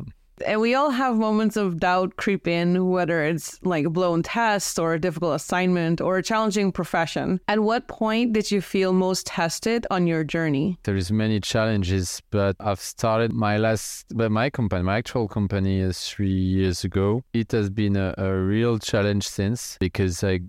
And 0.45 0.61
we 0.61 0.75
all 0.75 0.91
have 0.91 1.17
moments 1.17 1.55
of 1.57 1.79
doubt 1.79 2.15
creep 2.17 2.47
in, 2.47 2.89
whether 2.89 3.23
it's 3.23 3.59
like 3.63 3.85
a 3.85 3.89
blown 3.89 4.23
test 4.23 4.79
or 4.79 4.93
a 4.93 4.99
difficult 4.99 5.35
assignment 5.35 6.01
or 6.01 6.17
a 6.17 6.23
challenging 6.23 6.71
profession. 6.71 7.39
At 7.47 7.59
what 7.59 7.87
point 7.87 8.33
did 8.33 8.51
you 8.51 8.61
feel 8.61 8.93
most 8.93 9.27
tested 9.27 9.87
on 9.89 10.07
your 10.07 10.23
journey? 10.23 10.77
There 10.83 10.95
is 10.95 11.11
many 11.11 11.39
challenges, 11.39 12.21
but 12.31 12.55
I've 12.59 12.79
started 12.79 13.33
my 13.33 13.57
last, 13.57 14.05
but 14.15 14.31
my 14.31 14.49
company, 14.49 14.83
my 14.83 14.97
actual 14.97 15.27
company 15.27 15.79
is 15.79 16.07
three 16.07 16.29
years 16.29 16.83
ago. 16.83 17.23
It 17.33 17.51
has 17.51 17.69
been 17.69 17.95
a, 17.95 18.13
a 18.17 18.33
real 18.33 18.79
challenge 18.79 19.27
since 19.27 19.77
because 19.79 20.23
I 20.23 20.41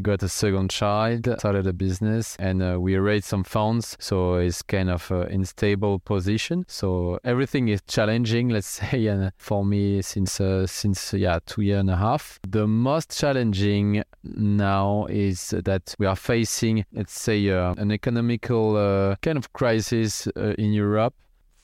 got 0.00 0.22
a 0.22 0.28
second 0.28 0.70
child, 0.70 1.28
started 1.38 1.66
a 1.66 1.72
business, 1.72 2.36
and 2.38 2.62
uh, 2.62 2.78
we 2.80 2.96
raised 2.96 3.26
some 3.26 3.44
funds. 3.44 3.96
So 4.00 4.36
it's 4.36 4.62
kind 4.62 4.90
of 4.90 5.10
uh, 5.10 5.26
in 5.26 5.44
stable 5.44 5.98
position. 5.98 6.64
So 6.68 7.18
everything 7.24 7.68
is 7.68 7.82
challenging, 7.86 8.48
let's 8.48 8.66
say, 8.80 9.06
and 9.06 9.32
for 9.36 9.64
me 9.64 10.02
since 10.02 10.40
uh, 10.40 10.66
since 10.66 11.12
yeah 11.12 11.40
two 11.44 11.62
year 11.62 11.78
and 11.78 11.90
a 11.90 11.96
half. 11.96 12.38
The 12.48 12.66
most 12.66 13.18
challenging 13.18 14.02
now 14.24 15.06
is 15.10 15.50
that 15.50 15.94
we 15.98 16.06
are 16.06 16.16
facing, 16.16 16.84
let's 16.92 17.18
say, 17.18 17.50
uh, 17.50 17.74
an 17.76 17.92
economical 17.92 18.76
uh, 18.76 19.16
kind 19.16 19.36
of 19.36 19.52
crisis 19.52 20.28
uh, 20.36 20.54
in 20.58 20.72
Europe 20.72 21.14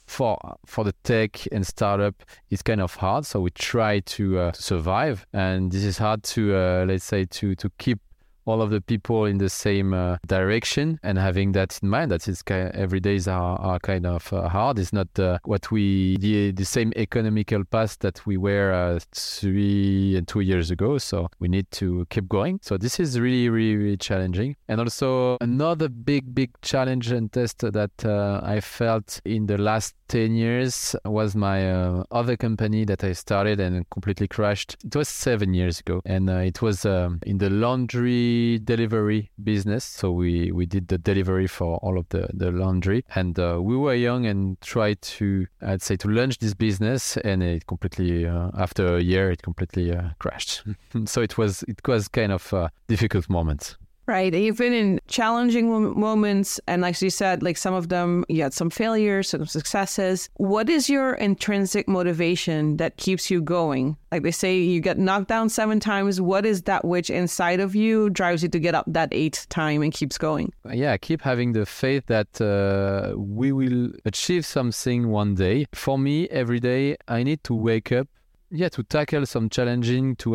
for 0.08 0.38
for 0.64 0.85
the 0.85 0.92
tech 1.04 1.47
and 1.52 1.66
startup 1.66 2.14
it's 2.49 2.62
kind 2.62 2.80
of 2.80 2.94
hard 2.94 3.26
so 3.26 3.40
we 3.40 3.50
try 3.50 4.00
to, 4.00 4.38
uh, 4.38 4.52
survive 4.52 5.26
and 5.35 5.70
this 5.70 5.85
is 5.85 5.99
hard 5.99 6.23
to 6.23 6.56
uh, 6.56 6.85
let's 6.88 7.04
say 7.04 7.26
to 7.26 7.54
to 7.54 7.70
keep 7.78 8.00
all 8.49 8.62
of 8.62 8.71
the 8.71 8.81
people 8.81 9.26
in 9.26 9.38
the 9.38 9.49
same 9.49 9.93
uh, 9.93 10.17
direction 10.26 10.99
and 11.02 11.19
having 11.19 11.52
that 11.52 11.78
in 11.83 11.88
mind 11.88 12.11
that 12.11 12.26
kind 12.47 12.69
of, 12.69 12.75
every 12.75 13.00
days 13.00 13.28
are, 13.28 13.78
kind 13.81 14.07
of 14.07 14.33
uh, 14.33 14.49
hard. 14.49 14.78
It's 14.78 14.93
not 14.93 15.09
uh, 15.19 15.38
what 15.45 15.71
we 15.71 16.17
the, 16.19 16.52
the 16.52 16.64
same 16.64 16.93
economical 16.97 17.64
path 17.64 17.99
that 18.00 18.25
we 18.26 18.37
were 18.37 18.73
uh, 18.73 19.00
three 19.12 20.17
and 20.17 20.26
two 20.26 20.40
years 20.40 20.71
ago. 20.71 20.99
So 20.99 21.28
we 21.38 21.49
need 21.49 21.71
to 21.73 22.07
keep 22.11 22.28
going. 22.28 22.61
So 22.62 22.76
this 22.76 22.99
is 22.99 23.21
really 23.21 23.49
really, 23.49 23.76
really 23.76 23.97
challenging. 23.97 24.57
And 24.69 24.81
also 24.81 25.37
another 25.40 25.88
big 25.88 26.35
big 26.35 26.50
challenge 26.62 27.11
and 27.12 27.33
test 27.33 27.59
that 27.61 28.05
uh, 28.05 28.40
i 28.43 28.61
felt 28.61 29.21
in 29.25 29.47
the 29.47 29.59
last 29.59 29.95
10 30.08 30.34
years 30.34 30.96
was 31.04 31.36
my 31.36 31.70
uh, 31.70 32.02
other 32.10 32.36
company 32.36 32.84
that 32.84 33.04
I 33.04 33.12
started 33.12 33.60
and 33.60 33.88
completely 33.90 34.26
crashed. 34.26 34.76
It 34.84 34.96
was 34.96 35.08
seven 35.08 35.54
years 35.54 35.80
ago, 35.80 36.00
and 36.04 36.28
uh, 36.30 36.38
it 36.38 36.62
was 36.62 36.84
um, 36.84 37.20
in 37.26 37.38
the 37.38 37.50
laundry 37.50 38.58
delivery 38.58 39.30
business. 39.42 39.84
So 39.84 40.10
we, 40.10 40.50
we 40.50 40.66
did 40.66 40.88
the 40.88 40.98
delivery 40.98 41.46
for 41.46 41.76
all 41.78 41.98
of 41.98 42.08
the, 42.08 42.28
the 42.32 42.50
laundry, 42.50 43.04
and 43.14 43.38
uh, 43.38 43.58
we 43.60 43.76
were 43.76 43.94
young 43.94 44.26
and 44.26 44.60
tried 44.60 45.02
to, 45.02 45.46
I'd 45.62 45.82
say, 45.82 45.96
to 45.96 46.08
launch 46.08 46.38
this 46.38 46.54
business, 46.54 47.16
and 47.18 47.42
it 47.42 47.66
completely, 47.66 48.26
uh, 48.26 48.50
after 48.56 48.96
a 48.96 49.00
year, 49.00 49.30
it 49.30 49.42
completely 49.42 49.92
uh, 49.92 50.10
crashed. 50.18 50.64
so 51.04 51.20
it 51.20 51.36
was 51.36 51.62
it 51.64 51.86
was 51.86 52.08
kind 52.08 52.32
of 52.32 52.52
a 52.52 52.70
difficult 52.88 53.28
moment. 53.28 53.76
Right. 54.08 54.32
You've 54.32 54.56
been 54.56 54.72
in 54.72 55.00
challenging 55.06 55.68
moments, 56.00 56.58
and 56.66 56.80
like 56.80 57.00
you 57.02 57.10
said, 57.10 57.42
like 57.42 57.58
some 57.58 57.74
of 57.74 57.90
them, 57.90 58.24
you 58.30 58.42
had 58.42 58.54
some 58.54 58.70
failures, 58.70 59.28
some 59.28 59.44
successes. 59.44 60.30
What 60.36 60.70
is 60.70 60.88
your 60.88 61.12
intrinsic 61.12 61.86
motivation 61.86 62.78
that 62.78 62.96
keeps 62.96 63.30
you 63.30 63.42
going? 63.42 63.98
Like 64.10 64.22
they 64.22 64.30
say, 64.30 64.56
you 64.56 64.80
get 64.80 64.98
knocked 64.98 65.28
down 65.28 65.50
seven 65.50 65.78
times. 65.78 66.22
What 66.22 66.46
is 66.46 66.62
that 66.62 66.86
which 66.86 67.10
inside 67.10 67.60
of 67.60 67.74
you 67.74 68.08
drives 68.08 68.42
you 68.42 68.48
to 68.48 68.58
get 68.58 68.74
up 68.74 68.86
that 68.88 69.10
eighth 69.12 69.46
time 69.50 69.82
and 69.82 69.92
keeps 69.92 70.16
going? 70.16 70.54
Yeah, 70.72 70.96
keep 70.96 71.20
having 71.20 71.52
the 71.52 71.66
faith 71.66 72.06
that 72.06 72.40
uh, 72.40 73.14
we 73.14 73.52
will 73.52 73.90
achieve 74.06 74.46
something 74.46 75.10
one 75.10 75.34
day. 75.34 75.66
For 75.74 75.98
me, 75.98 76.30
every 76.30 76.60
day, 76.60 76.96
I 77.08 77.24
need 77.24 77.44
to 77.44 77.54
wake 77.54 77.92
up 77.92 78.08
yeah 78.50 78.69
to 78.69 78.83
tackle 78.83 79.26
some 79.26 79.49
challenging 79.49 80.17
to 80.17 80.35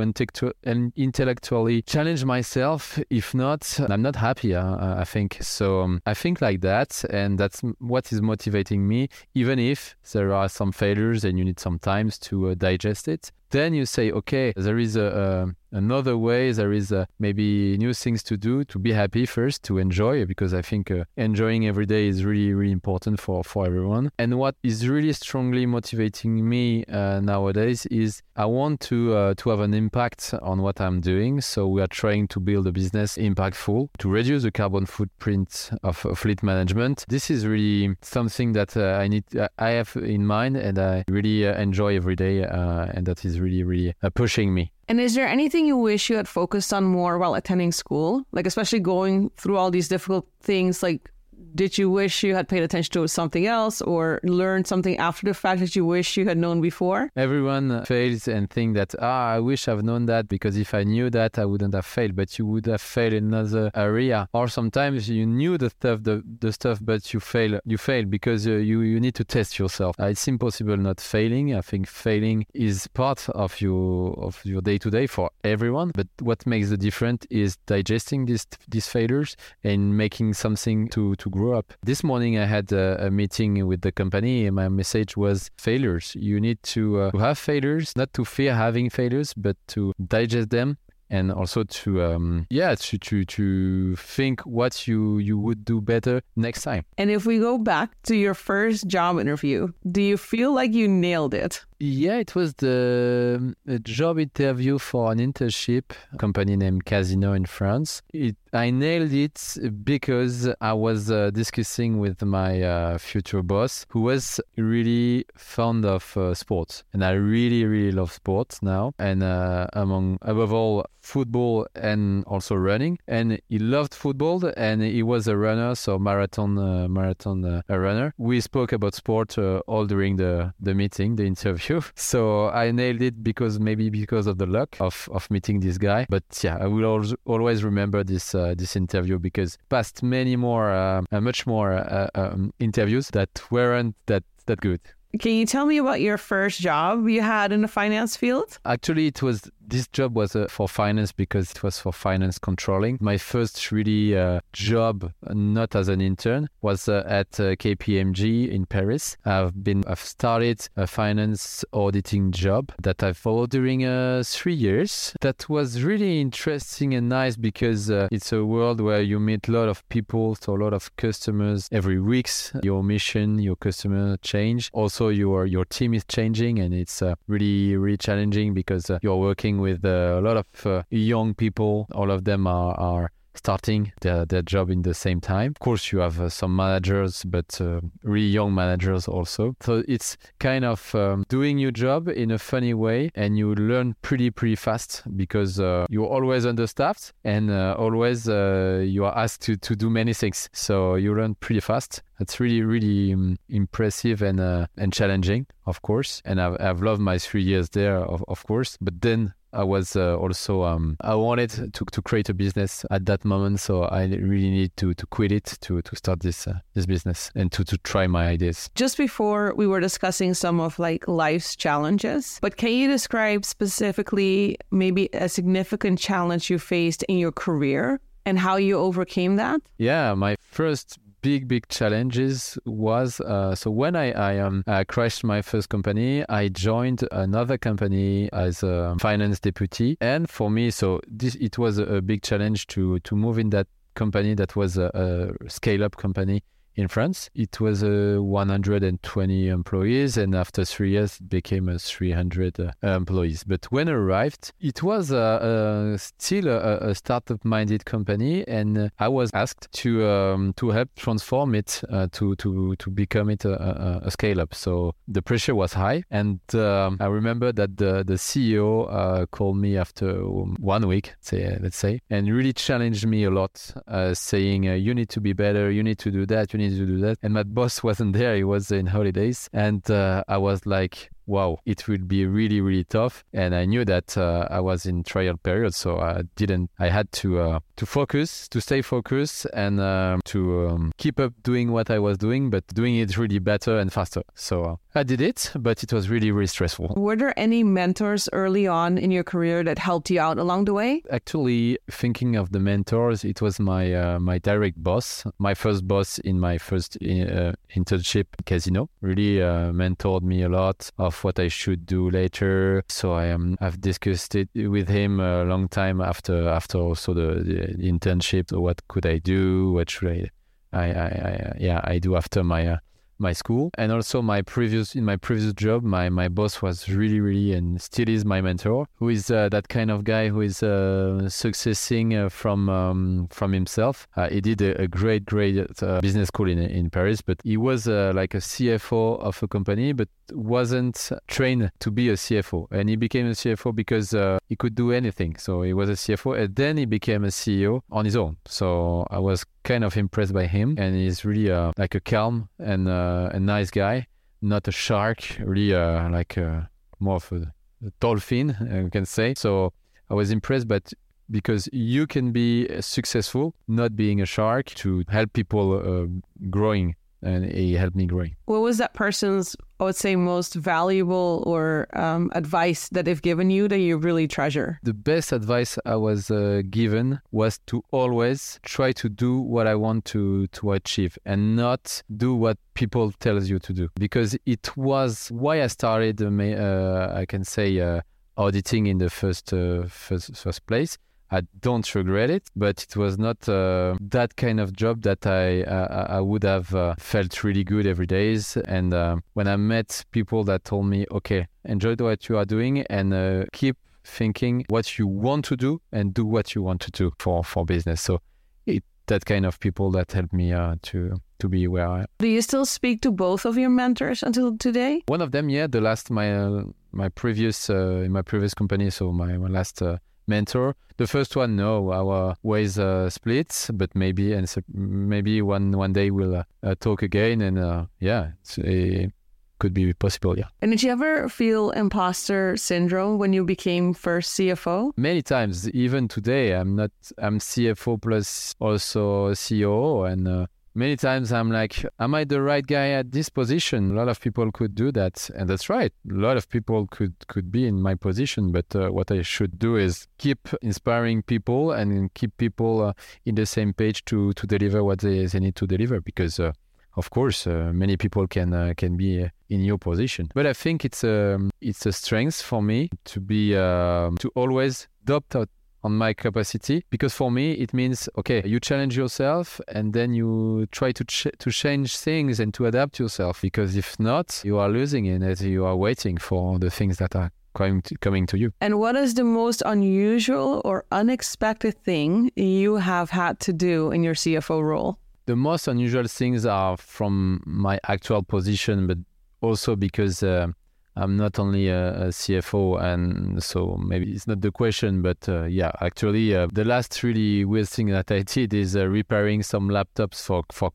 and 0.63 0.93
intellectually 0.95 1.81
challenge 1.81 2.25
myself. 2.25 2.99
If 3.09 3.33
not 3.33 3.79
i'm 3.89 4.01
not 4.01 4.15
happy 4.15 4.55
uh, 4.55 4.99
i 4.99 5.03
think. 5.03 5.37
So 5.41 5.81
um, 5.81 6.01
i 6.05 6.13
think 6.13 6.41
like 6.41 6.61
that 6.61 7.03
and 7.09 7.37
that's 7.37 7.61
what 7.79 8.11
is 8.11 8.21
motivating 8.21 8.87
me. 8.87 9.09
Even 9.33 9.59
if 9.59 9.95
there 10.11 10.33
are 10.33 10.49
some 10.49 10.71
failures 10.71 11.23
and 11.23 11.37
you 11.37 11.45
need 11.45 11.59
some 11.59 11.79
times 11.79 12.17
to 12.19 12.49
uh, 12.49 12.53
digest 12.55 13.07
it 13.07 13.31
then 13.53 13.73
you 13.73 13.85
say 13.85 14.11
okay 14.11 14.51
there 14.55 14.79
is 14.79 14.95
a, 14.95 15.07
a 15.25 15.77
another 15.77 16.15
way 16.17 16.51
there 16.51 16.73
is 16.73 16.91
uh, 16.91 17.05
maybe 17.19 17.77
new 17.77 17.93
things 17.93 18.21
to 18.21 18.37
do 18.37 18.63
to 18.63 18.77
be 18.77 18.91
happy 18.91 19.25
first 19.25 19.63
to 19.63 19.79
enjoy 19.79 20.25
because 20.25 20.53
i 20.53 20.61
think 20.61 20.91
uh, 20.91 21.03
enjoying 21.17 21.65
every 21.65 21.85
day 21.85 22.07
is 22.07 22.23
really 22.25 22.53
really 22.53 22.71
important 22.71 23.19
for 23.19 23.43
for 23.43 23.65
everyone. 23.65 24.11
And 24.17 24.37
what 24.39 24.55
is 24.63 24.87
really 24.87 25.13
strongly 25.13 25.65
motivating 25.65 26.47
me 26.47 26.85
uh, 26.85 27.19
nowadays 27.21 27.85
is 27.87 28.21
i 28.35 28.45
want 28.45 28.79
to 28.81 29.13
uh, 29.13 29.33
to 29.37 29.49
have 29.49 29.59
an 29.59 29.73
impact 29.73 30.33
on 30.41 30.61
what 30.61 30.81
i'm 30.81 30.99
doing. 31.01 31.41
So 31.41 31.67
we 31.67 31.81
are 31.81 31.87
trying 31.87 32.27
to 32.29 32.39
build 32.39 32.67
a 32.67 32.71
business 32.71 33.17
impactful 33.17 33.89
to 33.99 34.09
reduce 34.09 34.43
the 34.43 34.51
carbon 34.51 34.85
footprint 34.85 35.71
of, 35.83 35.97
fleet 35.97 36.43
management. 36.43 37.05
This 37.07 37.29
is 37.29 37.45
really 37.47 37.95
something 38.01 38.53
that 38.53 38.75
uh, 38.75 39.03
i 39.03 39.07
need 39.07 39.23
uh, 39.35 39.47
i 39.57 39.69
have 39.71 39.95
in 39.95 40.25
mind 40.25 40.57
and 40.57 40.77
i 40.79 41.03
really 41.07 41.43
enjoy 41.43 41.95
every 41.95 42.15
day 42.15 42.43
and 42.43 43.05
that 43.05 43.25
is 43.25 43.39
really 43.43 43.63
really 43.63 43.93
uh, 44.01 44.09
pushing 44.09 44.53
me 44.53 44.73
and 44.89 44.99
is 44.99 45.15
there 45.15 45.27
anything 45.27 45.65
you 45.65 45.77
wish 45.77 46.09
you 46.09 46.17
had 46.17 46.27
focused 46.27 46.73
on 46.73 46.83
more 46.83 47.17
while 47.17 47.35
attending 47.35 47.71
school? 47.71 48.25
Like, 48.33 48.45
especially 48.45 48.81
going 48.81 49.31
through 49.37 49.57
all 49.57 49.71
these 49.71 49.87
difficult 49.87 50.27
things, 50.41 50.83
like 50.83 51.09
did 51.55 51.77
you 51.77 51.89
wish 51.89 52.23
you 52.23 52.35
had 52.35 52.47
paid 52.47 52.63
attention 52.63 52.91
to 52.93 53.07
something 53.07 53.45
else 53.45 53.81
or 53.81 54.19
learned 54.23 54.67
something 54.67 54.97
after 54.97 55.25
the 55.27 55.33
fact 55.33 55.59
that 55.59 55.75
you 55.75 55.85
wish 55.85 56.17
you 56.17 56.25
had 56.25 56.37
known 56.37 56.61
before? 56.61 57.11
Everyone 57.15 57.85
fails 57.85 58.27
and 58.27 58.49
think 58.49 58.75
that, 58.75 58.95
ah, 58.99 59.33
I 59.33 59.39
wish 59.39 59.67
I've 59.67 59.83
known 59.83 60.05
that 60.07 60.27
because 60.27 60.57
if 60.57 60.73
I 60.73 60.83
knew 60.83 61.09
that, 61.11 61.37
I 61.37 61.45
wouldn't 61.45 61.73
have 61.73 61.85
failed, 61.85 62.15
but 62.15 62.37
you 62.39 62.45
would 62.47 62.65
have 62.65 62.81
failed 62.81 63.13
in 63.13 63.25
another 63.33 63.71
area. 63.75 64.27
Or 64.33 64.47
sometimes 64.47 65.09
you 65.09 65.25
knew 65.25 65.57
the 65.57 65.69
stuff, 65.69 66.03
the, 66.03 66.23
the 66.39 66.51
stuff, 66.51 66.79
but 66.81 67.13
you 67.13 67.19
fail, 67.19 67.59
you 67.65 67.77
fail 67.77 68.05
because 68.05 68.47
uh, 68.47 68.51
you, 68.51 68.81
you 68.81 68.99
need 68.99 69.15
to 69.15 69.23
test 69.23 69.59
yourself. 69.59 69.99
Uh, 69.99 70.05
it's 70.05 70.27
impossible 70.27 70.77
not 70.77 70.99
failing. 70.99 71.55
I 71.55 71.61
think 71.61 71.87
failing 71.87 72.45
is 72.53 72.87
part 72.87 73.29
of 73.29 73.61
your, 73.61 74.17
of 74.19 74.43
your 74.43 74.61
day 74.61 74.77
to 74.79 74.89
day 74.89 75.07
for 75.07 75.29
everyone. 75.43 75.91
But 75.93 76.07
what 76.19 76.45
makes 76.47 76.69
the 76.69 76.77
difference 76.77 77.27
is 77.29 77.57
digesting 77.67 78.25
these, 78.25 78.47
these 78.67 78.87
failures 78.87 79.35
and 79.63 79.95
making 79.95 80.33
something 80.33 80.87
to, 80.89 81.15
to 81.15 81.29
grow 81.29 81.42
up. 81.51 81.73
This 81.83 82.03
morning 82.03 82.37
I 82.37 82.45
had 82.45 82.71
a, 82.71 83.07
a 83.07 83.11
meeting 83.11 83.67
with 83.67 83.81
the 83.81 83.91
company 83.91 84.47
and 84.47 84.55
my 84.55 84.69
message 84.69 85.17
was 85.17 85.51
failures. 85.57 86.15
You 86.17 86.39
need 86.39 86.61
to, 86.63 87.01
uh, 87.01 87.17
have 87.17 87.37
failures, 87.37 87.95
not 87.95 88.13
to 88.13 88.25
fear 88.25 88.53
having 88.55 88.89
failures, 88.89 89.33
but 89.33 89.57
to 89.69 89.93
digest 90.07 90.49
them 90.49 90.77
and 91.13 91.31
also 91.31 91.63
to 91.63 92.03
um, 92.03 92.47
yeah 92.49 92.73
to, 92.75 92.97
to 92.97 93.23
to 93.25 93.95
think 93.95 94.41
what 94.41 94.87
you 94.87 95.19
you 95.19 95.37
would 95.37 95.63
do 95.63 95.79
better 95.79 96.21
next 96.35 96.63
time 96.63 96.83
and 96.97 97.11
if 97.11 97.25
we 97.25 97.37
go 97.39 97.57
back 97.57 97.91
to 98.03 98.15
your 98.15 98.33
first 98.33 98.87
job 98.87 99.19
interview 99.19 99.67
do 99.91 100.01
you 100.01 100.17
feel 100.17 100.53
like 100.53 100.73
you 100.73 100.87
nailed 100.87 101.33
it 101.33 101.63
yeah, 101.83 102.17
it 102.17 102.33
was 102.33 102.53
the 102.53 103.53
job 103.83 104.17
interview 104.17 104.79
for 104.79 105.11
an 105.11 105.19
internship 105.19 105.91
company 106.17 106.55
named 106.55 106.85
Casino 106.85 107.33
in 107.33 107.45
France. 107.45 108.01
It, 108.13 108.37
I 108.53 108.69
nailed 108.69 109.11
it 109.11 109.57
because 109.83 110.47
I 110.61 110.73
was 110.73 111.11
uh, 111.11 111.31
discussing 111.31 111.99
with 111.99 112.21
my 112.23 112.61
uh, 112.61 112.97
future 112.99 113.41
boss, 113.43 113.85
who 113.89 114.01
was 114.01 114.39
really 114.55 115.25
fond 115.35 115.83
of 115.83 116.15
uh, 116.15 116.33
sports, 116.35 116.85
and 116.93 117.03
I 117.03 117.11
really, 117.11 117.65
really 117.65 117.91
love 117.91 118.13
sports 118.13 118.61
now. 118.61 118.93
And 118.97 119.21
uh, 119.21 119.67
among 119.73 120.19
above 120.21 120.53
all, 120.53 120.85
football 121.01 121.67
and 121.75 122.23
also 122.25 122.55
running. 122.55 122.97
And 123.07 123.39
he 123.49 123.59
loved 123.59 123.93
football, 123.93 124.51
and 124.55 124.81
he 124.81 125.03
was 125.03 125.27
a 125.27 125.35
runner, 125.35 125.75
so 125.75 125.99
marathon 125.99 126.57
uh, 126.57 126.87
marathon 126.87 127.43
uh, 127.43 127.61
runner. 127.67 128.13
We 128.17 128.39
spoke 128.39 128.71
about 128.71 128.95
sport 128.95 129.37
all 129.37 129.85
during 129.85 130.15
the 130.15 130.53
the 130.59 130.73
meeting, 130.73 131.17
the 131.17 131.25
interview 131.25 131.72
so 131.95 132.49
I 132.49 132.71
nailed 132.71 133.01
it 133.01 133.23
because 133.23 133.59
maybe 133.59 133.89
because 133.89 134.27
of 134.27 134.37
the 134.37 134.45
luck 134.45 134.75
of, 134.79 135.09
of 135.11 135.29
meeting 135.31 135.59
this 135.59 135.77
guy. 135.77 136.05
But 136.09 136.23
yeah, 136.41 136.57
I 136.59 136.67
will 136.67 137.15
always 137.25 137.63
remember 137.63 138.03
this 138.03 138.35
uh, 138.35 138.55
this 138.57 138.75
interview 138.75 139.19
because 139.19 139.57
past 139.69 140.03
many 140.03 140.35
more, 140.35 140.71
uh, 140.71 141.01
much 141.21 141.47
more 141.47 141.73
uh, 141.73 142.07
um, 142.15 142.53
interviews 142.59 143.09
that 143.09 143.41
weren't 143.51 143.95
that 144.07 144.23
that 144.45 144.59
good. 144.61 144.81
Can 145.19 145.33
you 145.33 145.45
tell 145.45 145.67
me 145.67 145.77
about 145.77 146.01
your 146.01 146.17
first 146.17 146.59
job 146.59 147.07
you 147.07 147.21
had 147.21 147.51
in 147.51 147.61
the 147.61 147.67
finance 147.67 148.17
field? 148.17 148.57
Actually, 148.65 149.05
it 149.05 149.21
was 149.21 149.47
this 149.67 149.87
job 149.87 150.15
was 150.15 150.35
uh, 150.35 150.47
for 150.49 150.67
finance 150.67 151.11
because 151.11 151.51
it 151.51 151.63
was 151.63 151.79
for 151.79 151.93
finance 151.93 152.37
controlling. 152.37 152.97
My 153.01 153.17
first 153.17 153.71
really 153.71 154.17
uh, 154.17 154.41
job, 154.51 155.11
not 155.29 155.75
as 155.75 155.87
an 155.87 156.01
intern, 156.01 156.49
was 156.61 156.87
uh, 156.87 157.03
at 157.05 157.39
uh, 157.39 157.55
KPMG 157.55 158.49
in 158.49 158.65
Paris. 158.65 159.17
I've 159.25 159.63
been 159.63 159.83
I've 159.87 159.99
started 159.99 160.67
a 160.75 160.87
finance 160.87 161.63
auditing 161.73 162.31
job 162.31 162.71
that 162.81 163.03
I 163.03 163.13
followed 163.13 163.51
during 163.51 163.85
uh, 163.85 164.23
three 164.25 164.53
years. 164.53 165.13
That 165.21 165.47
was 165.49 165.81
really 165.83 166.21
interesting 166.21 166.93
and 166.93 167.09
nice 167.09 167.35
because 167.35 167.89
uh, 167.89 168.07
it's 168.11 168.31
a 168.31 168.43
world 168.45 168.81
where 168.81 169.01
you 169.01 169.19
meet 169.19 169.47
a 169.47 169.51
lot 169.51 169.69
of 169.69 169.87
people, 169.89 170.35
so 170.35 170.55
a 170.55 170.61
lot 170.63 170.73
of 170.73 170.95
customers 170.97 171.67
every 171.71 171.99
week. 171.99 172.23
Your 172.63 172.83
mission, 172.83 173.39
your 173.39 173.55
customer 173.55 174.17
change. 174.17 174.69
Also, 174.73 175.09
your 175.09 175.45
your 175.45 175.65
team 175.65 175.93
is 175.93 176.05
changing, 176.05 176.59
and 176.59 176.73
it's 176.73 177.01
really 177.27 177.75
really 177.75 177.97
challenging 177.97 178.53
because 178.53 178.89
you're 179.01 179.17
working 179.17 179.52
with 179.59 179.83
uh, 179.85 180.17
a 180.19 180.21
lot 180.21 180.37
of 180.37 180.65
uh, 180.65 180.83
young 180.89 181.33
people. 181.33 181.87
All 181.93 182.11
of 182.11 182.25
them 182.25 182.47
are, 182.47 182.73
are 182.79 183.11
starting 183.35 183.91
their, 184.01 184.25
their 184.25 184.41
job 184.41 184.69
in 184.69 184.83
the 184.83 184.93
same 184.93 185.19
time. 185.19 185.51
Of 185.51 185.59
course, 185.59 185.91
you 185.91 185.99
have 185.99 186.19
uh, 186.19 186.29
some 186.29 186.55
managers, 186.55 187.23
but 187.23 187.59
uh, 187.59 187.81
really 188.03 188.27
young 188.27 188.53
managers 188.53 189.07
also. 189.07 189.55
So 189.61 189.83
it's 189.87 190.17
kind 190.39 190.65
of 190.65 190.93
um, 190.95 191.25
doing 191.29 191.57
your 191.57 191.71
job 191.71 192.07
in 192.07 192.31
a 192.31 192.39
funny 192.39 192.73
way, 192.73 193.11
and 193.15 193.37
you 193.37 193.55
learn 193.55 193.95
pretty 194.01 194.29
pretty 194.29 194.55
fast 194.55 195.03
because 195.15 195.59
uh, 195.59 195.85
you're 195.89 196.07
always 196.07 196.45
understaffed 196.45 197.13
and 197.23 197.49
uh, 197.49 197.75
always 197.77 198.27
you 198.27 199.05
are 199.05 199.17
asked 199.17 199.41
to 199.43 199.57
to 199.57 199.75
do 199.75 199.89
many 199.89 200.13
things. 200.13 200.49
So 200.53 200.95
you 200.95 201.15
learn 201.15 201.35
pretty 201.35 201.61
fast. 201.61 202.01
It's 202.19 202.39
really 202.39 202.61
really 202.61 203.13
um, 203.13 203.37
impressive 203.49 204.21
and 204.21 204.39
and 204.77 204.93
challenging, 204.93 205.47
of 205.65 205.81
course. 205.81 206.21
And 206.25 206.39
I've, 206.39 206.57
I've 206.59 206.81
loved 206.81 207.01
my 207.01 207.17
three 207.17 207.43
years 207.43 207.69
there, 207.69 207.97
of, 207.97 208.23
of 208.27 208.45
course. 208.45 208.77
But 208.79 209.01
then 209.01 209.33
I 209.53 209.63
was 209.63 209.95
uh, 209.95 210.17
also 210.17 210.63
um, 210.63 210.97
I 211.01 211.15
wanted 211.15 211.73
to, 211.73 211.85
to 211.85 212.01
create 212.01 212.27
a 212.29 212.33
business 212.33 212.85
at 212.89 213.05
that 213.05 213.23
moment, 213.23 213.59
so 213.59 213.83
I 213.83 214.05
really 214.05 214.49
need 214.49 214.75
to, 214.77 214.93
to 214.95 215.05
quit 215.05 215.31
it 215.31 215.57
to, 215.61 215.81
to 215.81 215.95
start 215.95 216.21
this 216.21 216.47
uh, 216.47 216.59
this 216.73 216.85
business 216.85 217.29
and 217.35 217.51
to, 217.51 217.63
to 217.65 217.77
try 217.77 218.07
my 218.07 218.27
ideas. 218.27 218.69
Just 218.75 218.97
before 218.97 219.53
we 219.55 219.67
were 219.67 219.79
discussing 219.79 220.33
some 220.33 220.59
of 220.59 220.79
like 220.79 221.07
life's 221.07 221.55
challenges, 221.55 222.39
but 222.41 222.57
can 222.57 222.71
you 222.71 222.87
describe 222.87 223.45
specifically 223.45 224.57
maybe 224.71 225.09
a 225.13 225.29
significant 225.29 225.99
challenge 225.99 226.49
you 226.49 226.57
faced 226.57 227.03
in 227.03 227.17
your 227.17 227.31
career 227.31 227.99
and 228.25 228.39
how 228.39 228.55
you 228.55 228.77
overcame 228.77 229.35
that? 229.35 229.61
Yeah, 229.77 230.13
my 230.15 230.35
first 230.39 230.97
big 231.23 231.47
big 231.47 231.67
challenges 231.69 232.57
was 232.65 233.19
uh, 233.21 233.55
so 233.55 233.71
when 233.71 233.95
I, 233.95 234.11
I 234.11 234.39
um 234.39 234.63
crashed 234.87 235.23
my 235.23 235.41
first 235.41 235.69
company 235.69 236.23
I 236.27 236.49
joined 236.49 237.07
another 237.11 237.57
company 237.57 238.29
as 238.33 238.61
a 238.61 238.95
finance 238.99 239.39
deputy. 239.39 239.97
And 240.01 240.29
for 240.29 240.51
me 240.51 240.69
so 240.69 240.99
this 241.07 241.35
it 241.35 241.57
was 241.57 241.79
a, 241.79 241.85
a 241.85 242.01
big 242.01 242.21
challenge 242.21 242.67
to 242.67 242.99
to 242.99 243.15
move 243.15 243.39
in 243.39 243.49
that 243.51 243.67
company 243.95 244.33
that 244.35 244.55
was 244.55 244.77
a, 244.77 244.91
a 244.93 245.49
scale 245.49 245.83
up 245.83 245.95
company 245.95 246.43
in 246.75 246.87
France. 246.87 247.29
It 247.35 247.59
was 247.59 247.83
uh, 247.83 248.17
120 248.19 249.47
employees, 249.47 250.17
and 250.17 250.35
after 250.35 250.65
three 250.65 250.91
years, 250.91 251.19
it 251.19 251.29
became 251.29 251.69
a 251.69 251.77
300 251.77 252.59
uh, 252.59 252.71
employees. 252.81 253.43
But 253.43 253.65
when 253.65 253.87
I 253.87 253.93
arrived, 253.93 254.51
it 254.59 254.81
was 254.81 255.11
uh, 255.11 255.17
uh 255.17 255.97
still 255.97 256.47
a, 256.47 256.89
a 256.89 256.95
startup-minded 256.95 257.85
company, 257.85 258.47
and 258.47 258.77
uh, 258.77 258.89
I 258.99 259.07
was 259.07 259.29
asked 259.33 259.71
to 259.71 260.05
um, 260.07 260.53
to 260.57 260.69
help 260.69 260.89
transform 260.95 261.55
it 261.55 261.81
uh, 261.89 262.07
to 262.13 262.35
to 262.37 262.75
to 262.75 262.89
become 262.89 263.29
it 263.29 263.45
a, 263.45 263.53
a, 263.53 264.01
a, 264.05 264.11
scale-up. 264.11 264.53
So 264.53 264.95
the 265.07 265.21
pressure 265.21 265.55
was 265.55 265.73
high, 265.73 266.03
and 266.09 266.39
um, 266.55 266.97
I 266.99 267.05
remember 267.05 267.51
that 267.51 267.77
the 267.77 268.03
the 268.03 268.15
CEO 268.15 269.29
called 269.31 269.57
me 269.57 269.77
after 269.77 270.13
one 270.23 270.87
week, 270.87 271.13
say 271.21 271.57
let's 271.61 271.77
say, 271.77 271.99
and 272.09 272.27
really 272.27 272.53
challenged 272.53 273.05
me 273.05 273.23
a 273.25 273.31
lot, 273.31 273.73
saying, 274.13 274.63
"You 274.63 274.93
need 274.93 275.09
to 275.09 275.21
be 275.21 275.33
better. 275.33 275.69
You 275.71 275.83
need 275.83 275.99
to 275.99 276.11
do 276.11 276.25
that. 276.27 276.53
You 276.53 276.62
need 276.63 276.77
to 276.77 276.85
do 276.85 276.97
that. 276.99 277.19
And 277.21 277.33
my 277.33 277.43
boss 277.43 277.83
wasn't 277.87 278.13
there. 278.13 278.35
He 278.35 278.43
was 278.43 278.71
in 278.71 278.87
holidays. 278.87 279.49
And 279.53 279.89
uh, 279.89 280.23
I 280.27 280.37
was 280.37 280.65
like, 280.65 281.11
wow, 281.25 281.57
it 281.65 281.87
would 281.87 282.07
be 282.07 282.25
really, 282.25 282.61
really 282.61 282.83
tough. 282.83 283.23
And 283.33 283.55
I 283.55 283.65
knew 283.65 283.85
that 283.85 284.17
uh, 284.17 284.47
I 284.49 284.59
was 284.59 284.85
in 284.85 285.03
trial 285.03 285.37
period, 285.37 285.73
so 285.73 285.99
I 285.99 286.23
didn't. 286.35 286.69
I 286.79 286.89
had 286.89 287.11
to 287.13 287.39
uh, 287.39 287.59
to 287.77 287.85
focus, 287.85 288.47
to 288.49 288.61
stay 288.61 288.81
focused, 288.81 289.45
and 289.53 289.79
um, 289.79 290.21
to 290.25 290.67
um, 290.67 290.93
keep 290.97 291.19
up 291.19 291.33
doing 291.43 291.71
what 291.71 291.89
I 291.89 291.99
was 291.99 292.17
doing, 292.17 292.49
but 292.49 292.65
doing 292.67 292.95
it 292.97 293.17
really 293.17 293.39
better 293.39 293.77
and 293.77 293.91
faster. 293.91 294.23
So 294.35 294.63
uh, 294.63 294.75
I 294.95 295.03
did 295.03 295.21
it, 295.21 295.51
but 295.55 295.83
it 295.83 295.91
was 295.91 296.09
really, 296.09 296.31
really 296.31 296.47
stressful. 296.47 296.93
Were 296.95 297.15
there 297.15 297.37
any 297.37 297.63
mentors 297.63 298.29
early 298.31 298.67
on 298.67 298.97
in 298.97 299.11
your 299.11 299.23
career 299.23 299.63
that 299.63 299.79
helped 299.79 300.09
you 300.09 300.19
out 300.19 300.37
along 300.37 300.65
the 300.65 300.73
way? 300.73 301.03
Actually, 301.11 301.79
thinking 301.89 302.35
of 302.35 302.51
the 302.51 302.59
mentors, 302.59 303.23
it 303.23 303.41
was 303.41 303.59
my 303.59 303.93
uh, 303.93 304.19
my 304.19 304.37
direct 304.39 304.81
boss, 304.81 305.25
my 305.39 305.53
first 305.53 305.87
boss 305.87 306.19
in 306.19 306.39
my 306.39 306.57
first 306.57 306.97
uh, 306.97 307.53
internship 307.75 308.25
casino. 308.45 308.89
Really 309.01 309.41
uh, 309.41 309.71
mentored 309.71 310.21
me 310.21 310.43
a 310.43 310.49
lot 310.49 310.89
of 310.97 311.12
of 311.13 311.23
what 311.23 311.39
I 311.39 311.47
should 311.47 311.85
do 311.85 312.09
later. 312.09 312.83
So 312.89 313.13
I 313.13 313.25
am 313.25 313.57
I've 313.61 313.79
discussed 313.79 314.35
it 314.35 314.49
with 314.55 314.87
him 314.89 315.19
a 315.19 315.43
long 315.43 315.67
time 315.67 316.01
after 316.01 316.49
after 316.49 316.77
also 316.79 317.13
the, 317.13 317.43
the 317.43 317.91
internship. 317.91 318.49
So 318.49 318.59
what 318.61 318.87
could 318.87 319.05
I 319.05 319.19
do? 319.19 319.71
What 319.73 319.89
should 319.89 320.09
I 320.09 320.29
I, 320.73 320.85
I, 320.85 321.09
I 321.29 321.57
yeah 321.59 321.81
I 321.83 321.99
do 321.99 322.15
after 322.15 322.43
my 322.43 322.67
uh, 322.67 322.77
my 323.19 323.33
school 323.33 323.69
and 323.77 323.91
also 323.91 324.21
my 324.21 324.41
previous 324.41 324.95
in 324.95 325.05
my 325.05 325.15
previous 325.15 325.53
job 325.53 325.83
my 325.83 326.09
my 326.09 326.27
boss 326.27 326.61
was 326.61 326.89
really 326.89 327.19
really 327.19 327.53
and 327.53 327.81
still 327.81 328.09
is 328.09 328.25
my 328.25 328.41
mentor 328.41 328.87
who 328.95 329.09
is 329.09 329.31
uh, 329.31 329.49
that 329.49 329.69
kind 329.69 329.91
of 329.91 330.03
guy 330.03 330.29
who 330.29 330.41
is 330.41 330.63
uh, 330.63 331.27
successing 331.29 332.15
uh, 332.15 332.29
from 332.29 332.69
um, 332.69 333.27
from 333.29 333.53
himself 333.53 334.07
uh, 334.15 334.29
he 334.29 334.41
did 334.41 334.61
a, 334.61 334.81
a 334.81 334.87
great 334.87 335.25
great 335.25 335.57
uh, 335.81 336.01
business 336.01 336.27
school 336.27 336.49
in 336.49 336.59
in 336.59 336.89
Paris 336.89 337.21
but 337.21 337.39
he 337.43 337.55
was 337.55 337.87
uh, 337.87 338.11
like 338.15 338.33
a 338.33 338.39
CFO 338.39 339.19
of 339.19 339.41
a 339.41 339.47
company 339.47 339.93
but 339.93 340.09
wasn't 340.31 341.11
trained 341.27 341.71
to 341.79 341.91
be 341.91 342.09
a 342.09 342.13
CFO 342.13 342.67
and 342.71 342.89
he 342.89 342.95
became 342.95 343.27
a 343.27 343.31
CFO 343.31 343.75
because 343.75 344.11
he 344.47 344.55
could 344.55 344.75
do 344.75 344.91
anything. 344.91 345.35
So 345.37 345.61
he 345.61 345.73
was 345.73 345.89
a 345.89 345.93
CFO 345.93 346.39
and 346.39 346.55
then 346.55 346.77
he 346.77 346.85
became 346.85 347.23
a 347.23 347.27
CEO 347.29 347.81
on 347.91 348.05
his 348.05 348.15
own. 348.15 348.37
So 348.45 349.05
I 349.09 349.19
was 349.19 349.45
kind 349.63 349.83
of 349.83 349.95
impressed 349.97 350.33
by 350.33 350.45
him, 350.45 350.75
and 350.77 350.95
he's 350.95 351.25
really 351.25 351.51
uh, 351.51 351.71
like 351.77 351.95
a 351.95 351.99
calm 351.99 352.49
and 352.59 352.87
uh, 352.87 353.29
a 353.33 353.39
nice 353.39 353.71
guy, 353.71 354.07
not 354.41 354.67
a 354.67 354.71
shark, 354.71 355.19
really 355.39 355.73
uh, 355.73 356.09
like 356.09 356.37
uh, 356.37 356.61
more 356.99 357.15
of 357.15 357.31
a, 357.31 357.53
a 357.85 357.91
dolphin, 357.99 358.51
uh, 358.51 358.81
you 358.81 358.89
can 358.89 359.05
say. 359.05 359.33
So 359.35 359.73
I 360.09 360.13
was 360.13 360.31
impressed, 360.31 360.67
but 360.67 360.93
because 361.31 361.69
you 361.71 362.05
can 362.05 362.31
be 362.31 362.67
successful 362.81 363.55
not 363.67 363.95
being 363.95 364.21
a 364.21 364.25
shark 364.25 364.67
to 364.75 365.03
help 365.07 365.33
people 365.33 365.73
uh, 365.73 366.05
growing 366.49 366.95
and 367.23 367.51
he 367.51 367.73
helped 367.73 367.95
me 367.95 368.05
grow. 368.05 368.25
What 368.45 368.61
was 368.61 368.77
that 368.77 368.93
person's, 368.93 369.55
I 369.79 369.85
would 369.85 369.95
say, 369.95 370.15
most 370.15 370.53
valuable 370.55 371.43
or 371.45 371.87
um, 371.93 372.31
advice 372.35 372.89
that 372.89 373.05
they've 373.05 373.21
given 373.21 373.49
you 373.49 373.67
that 373.67 373.79
you 373.79 373.97
really 373.97 374.27
treasure? 374.27 374.79
The 374.83 374.93
best 374.93 375.31
advice 375.31 375.77
I 375.85 375.95
was 375.95 376.29
uh, 376.29 376.61
given 376.69 377.21
was 377.31 377.59
to 377.67 377.83
always 377.91 378.59
try 378.63 378.91
to 378.93 379.09
do 379.09 379.39
what 379.39 379.67
I 379.67 379.75
want 379.75 380.05
to 380.05 380.47
to 380.47 380.73
achieve 380.73 381.17
and 381.25 381.55
not 381.55 382.03
do 382.15 382.35
what 382.35 382.57
people 382.73 383.11
tells 383.11 383.49
you 383.49 383.59
to 383.59 383.73
do 383.73 383.89
because 383.95 384.37
it 384.45 384.75
was 384.77 385.29
why 385.29 385.61
I 385.63 385.67
started. 385.67 386.21
Uh, 386.21 387.13
I 387.15 387.25
can 387.25 387.43
say 387.43 387.79
uh, 387.79 388.01
auditing 388.37 388.87
in 388.87 388.97
the 388.97 389.09
first 389.09 389.53
uh, 389.53 389.83
first 389.87 390.35
first 390.35 390.65
place 390.65 390.97
I 391.33 391.41
don't 391.61 391.95
regret 391.95 392.29
it, 392.29 392.51
but 392.55 392.83
it 392.83 392.95
was 392.95 393.17
not 393.17 393.49
uh, 393.49 393.95
that 393.99 394.35
kind 394.35 394.59
of 394.59 394.71
job 394.73 395.01
that 395.01 395.25
I 395.25 395.63
uh, 395.63 396.05
I 396.07 396.21
would 396.21 396.43
have 396.43 396.75
uh, 396.75 396.93
felt 396.99 397.43
really 397.43 397.63
good 397.63 397.87
every 397.87 398.05
days. 398.05 398.55
And 398.55 398.93
uh, 398.93 399.15
when 399.33 399.47
I 399.47 399.55
met 399.55 400.05
people 400.11 400.43
that 400.43 400.63
told 400.63 400.85
me, 400.85 401.07
okay, 401.09 401.47
enjoy 401.65 401.95
what 401.95 402.29
you 402.29 402.37
are 402.37 402.45
doing 402.45 402.83
and 402.83 403.15
uh, 403.15 403.45
keep 403.51 403.77
thinking 404.03 404.63
what 404.69 404.99
you 404.99 405.07
want 405.07 405.45
to 405.45 405.55
do 405.55 405.81
and 405.91 406.13
do 406.13 406.23
what 406.23 406.53
you 406.53 406.61
want 406.61 406.81
to 406.81 406.91
do 406.91 407.11
for 407.17 407.43
for 407.43 407.65
business. 407.65 407.99
So 407.99 408.19
it 408.67 408.83
that 409.07 409.25
kind 409.25 409.47
of 409.47 409.59
people 409.59 409.89
that 409.91 410.11
helped 410.11 410.33
me 410.33 410.53
uh, 410.53 410.75
to 410.83 411.15
to 411.39 411.49
be 411.49 411.67
where 411.67 411.87
I 411.87 411.99
am. 412.01 412.07
Do 412.19 412.27
you 412.27 412.43
still 412.43 412.65
speak 412.65 413.01
to 413.01 413.11
both 413.11 413.45
of 413.45 413.57
your 413.57 413.71
mentors 413.71 414.21
until 414.21 414.55
today? 414.55 415.01
One 415.07 415.23
of 415.23 415.31
them, 415.31 415.49
yeah. 415.49 415.65
The 415.65 415.81
last 415.81 416.11
my 416.11 416.63
my 416.91 417.09
previous 417.09 417.69
in 417.71 418.11
my 418.11 418.21
previous 418.21 418.53
company, 418.53 418.91
so 418.91 419.11
my, 419.11 419.35
my 419.37 419.49
last 419.49 419.81
mentor. 420.27 420.75
The 420.97 421.07
first 421.07 421.35
one, 421.35 421.55
no, 421.55 421.91
our 421.91 422.35
ways 422.43 422.77
uh, 422.77 423.09
split, 423.09 423.69
but 423.73 423.95
maybe 423.95 424.33
and 424.33 424.47
maybe 424.73 425.41
one 425.41 425.71
one 425.71 425.93
day 425.93 426.11
we'll 426.11 426.35
uh, 426.35 426.43
uh, 426.61 426.75
talk 426.79 427.01
again, 427.01 427.41
and 427.41 427.57
uh, 427.57 427.85
yeah, 427.99 428.31
it 428.57 429.11
could 429.59 429.73
be 429.73 429.93
possible. 429.93 430.37
Yeah. 430.37 430.49
And 430.61 430.71
did 430.71 430.83
you 430.83 430.91
ever 430.91 431.29
feel 431.29 431.71
imposter 431.71 432.57
syndrome 432.57 433.17
when 433.17 433.33
you 433.33 433.43
became 433.45 433.93
first 433.93 434.37
CFO? 434.37 434.91
Many 434.97 435.21
times, 435.21 435.69
even 435.71 436.07
today. 436.07 436.53
I'm 436.53 436.75
not. 436.75 436.91
I'm 437.17 437.39
CFO 437.39 438.01
plus 438.01 438.55
also 438.59 439.31
CEO, 439.31 440.11
and 440.11 440.27
uh, 440.27 440.45
many 440.75 440.95
times 440.95 441.31
I'm 441.31 441.51
like, 441.51 441.85
am 441.99 442.15
I 442.15 442.23
the 442.23 442.41
right 442.41 442.65
guy 442.65 442.89
at 442.89 443.11
this 443.11 443.29
position? 443.29 443.91
A 443.91 443.93
lot 443.93 444.07
of 444.07 444.19
people 444.19 444.51
could 444.51 444.75
do 444.75 444.91
that, 444.91 445.29
and 445.35 445.49
that's 445.49 445.69
right. 445.69 445.91
A 446.09 446.13
lot 446.13 446.37
of 446.37 446.49
people 446.49 446.87
could 446.87 447.15
could 447.27 447.51
be 447.51 447.67
in 447.67 447.81
my 447.81 447.95
position, 447.95 448.51
but 448.51 448.75
uh, 448.75 448.89
what 448.89 449.11
I 449.11 449.21
should 449.21 449.59
do 449.59 449.75
is 449.75 450.07
keep 450.17 450.49
inspiring 450.61 451.21
people 451.23 451.71
and 451.71 452.13
keep 452.13 452.37
people 452.37 452.81
uh, 452.81 452.93
in 453.25 453.35
the 453.35 453.45
same 453.45 453.73
page 453.73 454.05
to 454.05 454.33
to 454.33 454.47
deliver 454.47 454.83
what 454.83 454.99
they, 454.99 455.25
they 455.25 455.39
need 455.39 455.55
to 455.55 455.67
deliver. 455.67 456.01
Because 456.01 456.39
uh, 456.39 456.53
of 456.95 457.09
course, 457.09 457.47
uh, 457.47 457.71
many 457.73 457.97
people 457.97 458.27
can 458.27 458.53
uh, 458.53 458.73
can 458.77 458.97
be 458.97 459.23
uh, 459.23 459.29
in 459.49 459.61
your 459.61 459.77
position, 459.77 460.29
but 460.33 460.45
I 460.45 460.53
think 460.53 460.85
it's 460.85 461.03
a 461.03 461.35
um, 461.35 461.51
it's 461.61 461.85
a 461.85 461.91
strength 461.91 462.41
for 462.41 462.61
me 462.61 462.89
to 463.05 463.19
be 463.19 463.55
um, 463.55 464.17
to 464.17 464.31
always 464.35 464.87
adopt 465.03 465.35
on 465.83 465.97
my 465.97 466.13
capacity 466.13 466.85
because 466.89 467.13
for 467.13 467.29
me 467.31 467.53
it 467.53 467.73
means 467.73 468.07
okay 468.17 468.41
you 468.45 468.59
challenge 468.59 468.95
yourself 468.97 469.59
and 469.67 469.93
then 469.93 470.13
you 470.13 470.65
try 470.71 470.91
to 470.91 471.03
ch- 471.03 471.27
to 471.39 471.51
change 471.51 471.97
things 471.97 472.39
and 472.39 472.53
to 472.53 472.65
adapt 472.65 472.99
yourself 472.99 473.41
because 473.41 473.75
if 473.75 473.99
not 473.99 474.41
you 474.43 474.57
are 474.57 474.69
losing 474.69 475.05
in 475.05 475.21
it 475.21 475.41
you 475.41 475.65
are 475.65 475.75
waiting 475.75 476.17
for 476.17 476.59
the 476.59 476.71
things 476.71 476.97
that 476.97 477.15
are 477.15 477.31
coming 477.53 477.81
to, 477.83 477.95
coming 477.97 478.25
to 478.27 478.37
you. 478.37 478.51
And 478.61 478.79
what 478.79 478.95
is 478.95 479.13
the 479.13 479.23
most 479.23 479.61
unusual 479.65 480.61
or 480.65 480.85
unexpected 480.91 481.77
thing 481.83 482.31
you 482.35 482.75
have 482.75 483.09
had 483.11 483.39
to 483.41 483.53
do 483.53 483.91
in 483.91 484.03
your 484.03 484.15
CFO 484.15 484.63
role? 484.63 484.97
The 485.25 485.35
most 485.35 485.67
unusual 485.67 486.07
things 486.07 486.45
are 486.45 486.75
from 486.77 487.41
my 487.45 487.79
actual 487.87 488.23
position, 488.23 488.87
but 488.87 488.97
also 489.41 489.75
because 489.75 490.21
uh, 490.23 490.47
I'm 490.95 491.17
not 491.17 491.39
only 491.39 491.69
a, 491.69 491.93
a, 491.95 492.07
CFO, 492.09 492.79
and 492.79 493.43
so 493.43 493.77
maybe 493.83 494.11
it's 494.11 494.27
not 494.27 494.41
the 494.41 494.51
question, 494.51 495.01
but 495.01 495.27
uh, 495.27 495.45
yeah, 495.45 495.71
actually, 495.81 496.35
uh, 496.35 496.47
the 496.53 496.63
last 496.63 497.01
really 497.01 497.45
weird 497.45 497.67
thing 497.67 497.87
that 497.87 498.11
I 498.11 498.21
did 498.21 498.53
is 498.53 498.75
uh, 498.75 498.87
repairing 498.87 499.41
some 499.41 499.69
laptops 499.69 500.23
for 500.23 500.43
for 500.51 500.69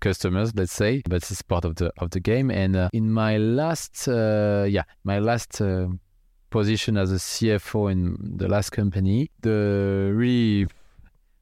customers, 0.00 0.54
let's 0.54 0.72
say, 0.72 1.02
but 1.08 1.16
it's 1.16 1.42
part 1.42 1.64
of 1.64 1.74
the 1.76 1.92
of 1.98 2.10
the 2.10 2.20
game. 2.20 2.50
And 2.50 2.76
uh, 2.76 2.88
in 2.92 3.10
my 3.10 3.36
last, 3.38 4.06
uh, 4.06 4.66
yeah, 4.68 4.84
my 5.02 5.18
last 5.18 5.60
uh, 5.60 5.88
position 6.50 6.96
as 6.96 7.10
a 7.10 7.16
CFO 7.16 7.90
in 7.90 8.36
the 8.36 8.46
last 8.46 8.70
company, 8.70 9.28
the 9.40 10.12
really 10.14 10.68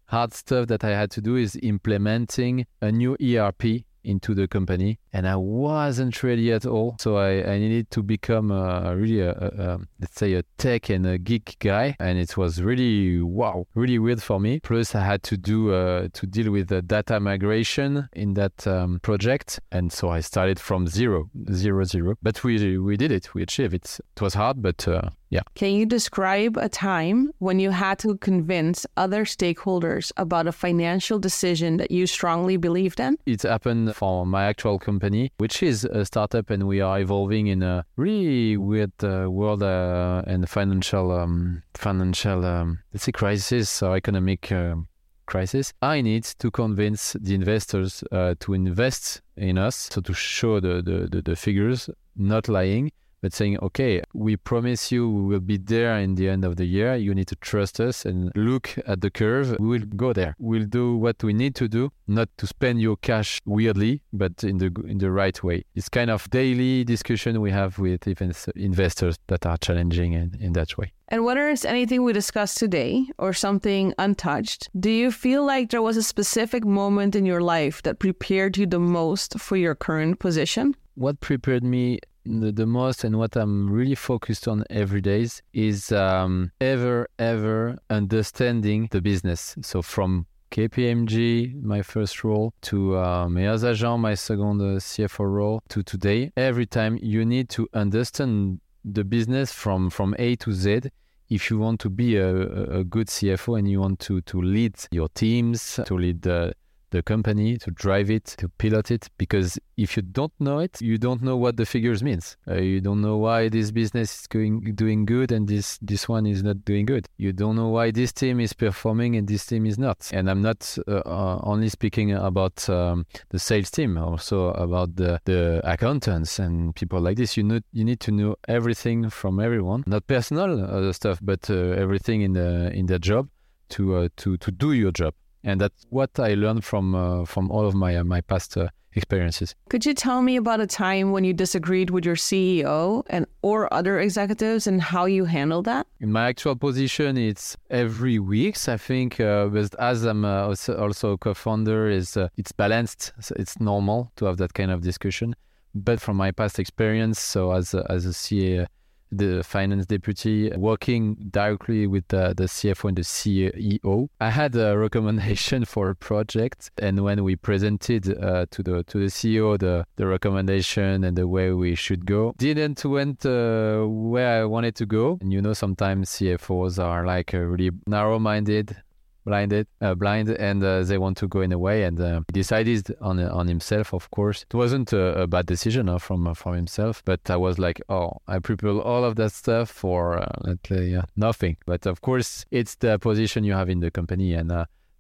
hard 0.06 0.32
stuff 0.32 0.68
that 0.68 0.84
I 0.84 0.90
had 0.90 1.10
to 1.12 1.20
do 1.20 1.36
is 1.36 1.58
implementing 1.62 2.66
a 2.80 2.90
new 2.90 3.14
ERP 3.20 3.84
into 4.04 4.34
the 4.34 4.48
company 4.48 4.98
and 5.12 5.28
I 5.28 5.36
wasn't 5.36 6.22
ready 6.22 6.52
at 6.52 6.66
all. 6.66 6.96
So 7.00 7.16
I, 7.16 7.52
I 7.52 7.58
needed 7.58 7.90
to 7.92 8.02
become 8.02 8.50
a, 8.50 8.96
really 8.96 9.20
a, 9.20 9.32
a, 9.32 9.80
let's 10.00 10.18
say 10.18 10.34
a 10.34 10.42
tech 10.58 10.90
and 10.90 11.06
a 11.06 11.18
geek 11.18 11.56
guy, 11.58 11.96
and 11.98 12.18
it 12.18 12.36
was 12.36 12.62
really 12.62 13.20
wow, 13.20 13.66
really 13.74 13.98
weird 13.98 14.22
for 14.22 14.40
me. 14.40 14.60
Plus, 14.60 14.94
I 14.94 15.00
had 15.00 15.22
to 15.24 15.36
do 15.36 15.72
uh, 15.72 16.08
to 16.12 16.26
deal 16.26 16.50
with 16.50 16.68
the 16.68 16.82
data 16.82 17.20
migration 17.20 18.08
in 18.12 18.34
that 18.34 18.66
um, 18.66 19.00
project, 19.00 19.60
and 19.70 19.92
so 19.92 20.10
I 20.10 20.20
started 20.20 20.58
from 20.58 20.86
zero, 20.86 21.30
zero, 21.52 21.84
zero. 21.84 22.16
But 22.22 22.42
we 22.44 22.78
we 22.78 22.96
did 22.96 23.12
it. 23.12 23.34
We 23.34 23.42
achieved 23.42 23.74
it. 23.74 23.98
It 24.16 24.22
was 24.22 24.34
hard, 24.34 24.62
but 24.62 24.86
uh, 24.88 25.10
yeah. 25.32 25.40
Can 25.54 25.72
you 25.72 25.86
describe 25.86 26.58
a 26.58 26.68
time 26.68 27.32
when 27.38 27.58
you 27.58 27.70
had 27.70 27.98
to 28.00 28.18
convince 28.18 28.86
other 28.98 29.24
stakeholders 29.24 30.12
about 30.18 30.46
a 30.46 30.52
financial 30.52 31.18
decision 31.18 31.78
that 31.78 31.90
you 31.90 32.06
strongly 32.06 32.58
believed 32.58 33.00
in? 33.00 33.16
It 33.24 33.42
happened 33.42 33.96
for 33.96 34.26
my 34.26 34.44
actual 34.44 34.78
company, 34.78 35.01
which 35.38 35.62
is 35.62 35.84
a 35.84 36.04
startup, 36.04 36.50
and 36.50 36.66
we 36.68 36.80
are 36.80 37.00
evolving 37.00 37.48
in 37.48 37.62
a 37.62 37.84
really 37.96 38.56
weird 38.56 38.92
uh, 39.02 39.30
world 39.30 39.62
uh, 39.62 40.22
and 40.26 40.48
financial, 40.48 41.12
um, 41.12 41.62
financial, 41.74 42.44
um, 42.44 42.78
let's 42.92 43.04
say, 43.04 43.12
crisis 43.12 43.82
or 43.82 43.96
economic. 43.96 44.52
Uh, 44.52 44.76
crisis, 45.24 45.72
I 45.80 46.02
need 46.02 46.24
to 46.40 46.50
convince 46.50 47.14
the 47.18 47.34
investors 47.34 48.04
uh, 48.12 48.34
to 48.40 48.54
invest 48.54 49.22
in 49.36 49.56
us, 49.56 49.88
so 49.90 50.00
to 50.02 50.12
show 50.12 50.60
the, 50.60 50.82
the, 50.82 51.08
the, 51.10 51.22
the 51.22 51.36
figures, 51.36 51.88
not 52.16 52.48
lying, 52.48 52.90
but 53.22 53.32
saying, 53.32 53.58
okay, 53.62 54.02
we 54.12 54.36
promise 54.36 54.92
you 54.92 55.08
we 55.08 55.22
will 55.22 55.40
be 55.40 55.56
there 55.56 55.96
in 55.98 56.16
the 56.16 56.28
end 56.28 56.44
of 56.44 56.56
the 56.56 56.64
year. 56.64 56.96
You 56.96 57.14
need 57.14 57.28
to 57.28 57.36
trust 57.36 57.80
us 57.80 58.04
and 58.04 58.32
look 58.34 58.76
at 58.86 59.00
the 59.00 59.10
curve. 59.10 59.56
We 59.58 59.68
will 59.78 59.86
go 59.96 60.12
there. 60.12 60.34
We'll 60.38 60.66
do 60.66 60.96
what 60.96 61.22
we 61.22 61.32
need 61.32 61.54
to 61.56 61.68
do, 61.68 61.92
not 62.08 62.28
to 62.38 62.46
spend 62.46 62.82
your 62.82 62.96
cash 62.96 63.40
weirdly, 63.46 64.02
but 64.12 64.42
in 64.44 64.58
the 64.58 64.72
in 64.86 64.98
the 64.98 65.10
right 65.10 65.42
way. 65.42 65.64
It's 65.74 65.88
kind 65.88 66.10
of 66.10 66.28
daily 66.30 66.84
discussion 66.84 67.40
we 67.40 67.52
have 67.52 67.78
with 67.78 68.06
even 68.08 68.32
investors 68.56 69.16
that 69.28 69.46
are 69.46 69.56
challenging 69.56 70.12
in, 70.12 70.36
in 70.40 70.52
that 70.54 70.76
way. 70.76 70.92
And 71.08 71.24
whether 71.24 71.48
it's 71.48 71.64
anything 71.64 72.02
we 72.04 72.12
discussed 72.12 72.56
today 72.56 73.04
or 73.18 73.32
something 73.34 73.92
untouched, 73.98 74.70
do 74.80 74.90
you 74.90 75.12
feel 75.12 75.44
like 75.44 75.70
there 75.70 75.82
was 75.82 75.96
a 75.96 76.02
specific 76.02 76.64
moment 76.64 77.14
in 77.14 77.26
your 77.26 77.42
life 77.42 77.82
that 77.82 77.98
prepared 77.98 78.56
you 78.56 78.66
the 78.66 78.80
most 78.80 79.38
for 79.38 79.56
your 79.56 79.74
current 79.74 80.18
position? 80.18 80.74
What 80.94 81.20
prepared 81.20 81.64
me 81.64 81.98
the, 82.24 82.52
the 82.52 82.66
most 82.66 83.04
and 83.04 83.18
what 83.18 83.36
I'm 83.36 83.70
really 83.70 83.94
focused 83.94 84.48
on 84.48 84.64
every 84.70 85.00
day 85.00 85.26
is 85.52 85.92
um, 85.92 86.52
ever, 86.60 87.08
ever 87.18 87.78
understanding 87.90 88.88
the 88.90 89.00
business. 89.00 89.56
So 89.62 89.82
from 89.82 90.26
KPMG, 90.50 91.62
my 91.62 91.82
first 91.82 92.24
role, 92.24 92.52
to 92.62 92.96
uh, 92.96 93.26
Meilleurs 93.26 93.98
my 93.98 94.14
second 94.14 94.60
uh, 94.60 94.78
CFO 94.78 95.32
role, 95.32 95.62
to 95.68 95.82
today, 95.82 96.30
every 96.36 96.66
time 96.66 96.98
you 97.00 97.24
need 97.24 97.48
to 97.50 97.68
understand 97.72 98.60
the 98.84 99.04
business 99.04 99.52
from, 99.52 99.90
from 99.90 100.14
A 100.18 100.36
to 100.36 100.52
Z 100.52 100.82
if 101.30 101.50
you 101.50 101.58
want 101.58 101.80
to 101.80 101.88
be 101.88 102.16
a, 102.16 102.80
a 102.80 102.84
good 102.84 103.06
CFO 103.06 103.58
and 103.58 103.70
you 103.70 103.80
want 103.80 103.98
to, 104.00 104.20
to 104.22 104.42
lead 104.42 104.74
your 104.90 105.08
teams, 105.08 105.80
to 105.86 105.96
lead 105.96 106.20
the, 106.20 106.52
the 106.92 107.02
company, 107.02 107.56
to 107.58 107.70
drive 107.72 108.10
it, 108.10 108.24
to 108.38 108.48
pilot 108.48 108.90
it. 108.90 109.08
Because 109.18 109.58
if 109.76 109.96
you 109.96 110.02
don't 110.02 110.32
know 110.38 110.60
it, 110.60 110.80
you 110.80 110.98
don't 110.98 111.22
know 111.22 111.36
what 111.36 111.56
the 111.56 111.66
figures 111.66 112.02
means. 112.02 112.36
Uh, 112.48 112.56
you 112.56 112.80
don't 112.80 113.00
know 113.00 113.16
why 113.16 113.48
this 113.48 113.70
business 113.72 114.20
is 114.20 114.26
going 114.28 114.60
doing 114.74 115.04
good 115.04 115.32
and 115.32 115.48
this 115.48 115.78
this 115.82 116.08
one 116.08 116.26
is 116.26 116.42
not 116.42 116.64
doing 116.64 116.86
good. 116.86 117.06
You 117.16 117.32
don't 117.32 117.56
know 117.56 117.68
why 117.68 117.90
this 117.90 118.12
team 118.12 118.38
is 118.38 118.52
performing 118.52 119.16
and 119.16 119.26
this 119.26 119.44
team 119.44 119.66
is 119.66 119.78
not. 119.78 120.10
And 120.12 120.30
I'm 120.30 120.42
not 120.42 120.78
uh, 120.86 121.02
uh, 121.04 121.40
only 121.42 121.68
speaking 121.68 122.12
about 122.12 122.68
um, 122.68 123.06
the 123.30 123.38
sales 123.38 123.70
team, 123.70 123.98
also 123.98 124.52
about 124.52 124.96
the 124.96 125.20
the 125.24 125.60
accountants 125.64 126.38
and 126.38 126.74
people 126.74 127.00
like 127.00 127.16
this. 127.16 127.36
You 127.36 127.42
need 127.42 127.64
you 127.72 127.84
need 127.84 128.00
to 128.00 128.12
know 128.12 128.36
everything 128.46 129.10
from 129.10 129.40
everyone, 129.40 129.82
not 129.86 130.06
personal 130.06 130.64
uh, 130.64 130.92
stuff, 130.92 131.18
but 131.22 131.50
uh, 131.50 131.54
everything 131.54 132.22
in 132.22 132.34
the 132.34 132.70
in 132.72 132.86
the 132.86 132.98
job 132.98 133.28
to 133.70 134.08
to 134.16 134.36
to 134.36 134.50
do 134.50 134.72
your 134.72 134.92
job 134.92 135.14
and 135.44 135.60
that's 135.60 135.86
what 135.90 136.18
I 136.18 136.34
learned 136.34 136.64
from 136.64 136.94
uh, 136.94 137.24
from 137.24 137.50
all 137.50 137.66
of 137.66 137.74
my 137.74 137.96
uh, 137.96 138.04
my 138.04 138.20
past 138.20 138.56
uh, 138.56 138.68
experiences. 138.94 139.54
Could 139.68 139.86
you 139.86 139.94
tell 139.94 140.22
me 140.22 140.36
about 140.36 140.60
a 140.60 140.66
time 140.66 141.12
when 141.12 141.24
you 141.24 141.32
disagreed 141.32 141.90
with 141.90 142.04
your 142.04 142.16
CEO 142.16 143.04
and 143.08 143.26
or 143.42 143.72
other 143.72 143.98
executives 144.00 144.66
and 144.66 144.80
how 144.80 145.06
you 145.06 145.24
handled 145.24 145.64
that? 145.64 145.86
In 146.00 146.12
my 146.12 146.28
actual 146.28 146.56
position, 146.56 147.16
it's 147.16 147.56
every 147.70 148.18
weeks. 148.18 148.68
I 148.68 148.76
think, 148.76 149.20
uh, 149.20 149.46
but 149.46 149.74
as 149.78 150.04
I'm 150.04 150.24
uh, 150.24 150.48
also, 150.48 150.76
also 150.76 151.12
a 151.12 151.18
co-founder, 151.18 151.88
is 151.88 152.16
uh, 152.16 152.28
it's 152.36 152.52
balanced. 152.52 153.12
So 153.20 153.34
it's 153.38 153.60
normal 153.60 154.12
to 154.16 154.26
have 154.26 154.36
that 154.38 154.54
kind 154.54 154.70
of 154.70 154.82
discussion. 154.82 155.34
But 155.74 156.00
from 156.00 156.18
my 156.18 156.32
past 156.32 156.58
experience, 156.58 157.18
so 157.18 157.52
as 157.52 157.72
a, 157.72 157.86
as 157.90 158.04
a 158.04 158.12
CA 158.12 158.66
the 159.12 159.42
finance 159.44 159.86
deputy, 159.86 160.50
working 160.56 161.14
directly 161.30 161.86
with 161.86 162.08
the, 162.08 162.34
the 162.36 162.44
CFO 162.44 162.88
and 162.88 162.96
the 162.96 163.02
CEO. 163.02 164.08
I 164.20 164.30
had 164.30 164.56
a 164.56 164.76
recommendation 164.76 165.64
for 165.72 165.90
a 165.90 165.94
project, 165.94 166.70
and 166.78 167.04
when 167.04 167.22
we 167.22 167.36
presented 167.36 168.18
uh, 168.18 168.46
to 168.50 168.62
the 168.62 168.82
to 168.84 168.98
the 168.98 169.06
CEO 169.06 169.58
the 169.58 169.84
the 169.96 170.06
recommendation 170.06 171.04
and 171.04 171.16
the 171.16 171.28
way 171.28 171.52
we 171.52 171.74
should 171.74 172.06
go, 172.06 172.34
didn't 172.38 172.84
went 172.84 173.24
uh, 173.26 173.84
where 173.84 174.42
I 174.42 174.44
wanted 174.44 174.74
to 174.76 174.86
go. 174.86 175.18
And 175.20 175.32
you 175.32 175.42
know, 175.42 175.52
sometimes 175.52 176.10
CFOs 176.10 176.82
are 176.82 177.06
like 177.06 177.32
really 177.32 177.70
narrow-minded 177.86 178.76
blinded, 179.24 179.66
uh, 179.80 179.94
blind, 179.94 180.28
and 180.28 180.62
uh, 180.62 180.82
they 180.82 180.98
want 180.98 181.16
to 181.18 181.28
go 181.28 181.40
in 181.40 181.52
a 181.52 181.58
way. 181.58 181.84
And 181.84 182.00
uh, 182.00 182.20
he 182.28 182.32
decided 182.32 182.94
on 183.00 183.20
on 183.20 183.48
himself. 183.48 183.92
Of 183.92 184.10
course, 184.10 184.44
it 184.48 184.54
wasn't 184.54 184.92
a, 184.92 185.22
a 185.22 185.26
bad 185.26 185.46
decision 185.46 185.88
uh, 185.88 185.98
from 185.98 186.26
uh, 186.26 186.34
from 186.34 186.54
himself. 186.54 187.02
But 187.04 187.20
I 187.30 187.36
was 187.36 187.58
like, 187.58 187.80
oh, 187.88 188.18
I 188.26 188.38
prepared 188.38 188.78
all 188.78 189.04
of 189.04 189.16
that 189.16 189.32
stuff 189.32 189.70
for 189.70 190.18
uh, 190.18 190.26
let's 190.40 190.68
say 190.68 191.00
nothing. 191.16 191.56
But 191.66 191.86
of 191.86 192.00
course, 192.00 192.44
it's 192.50 192.74
the 192.76 192.98
position 192.98 193.44
you 193.44 193.54
have 193.54 193.68
in 193.68 193.80
the 193.80 193.90
company, 193.90 194.34
and 194.34 194.50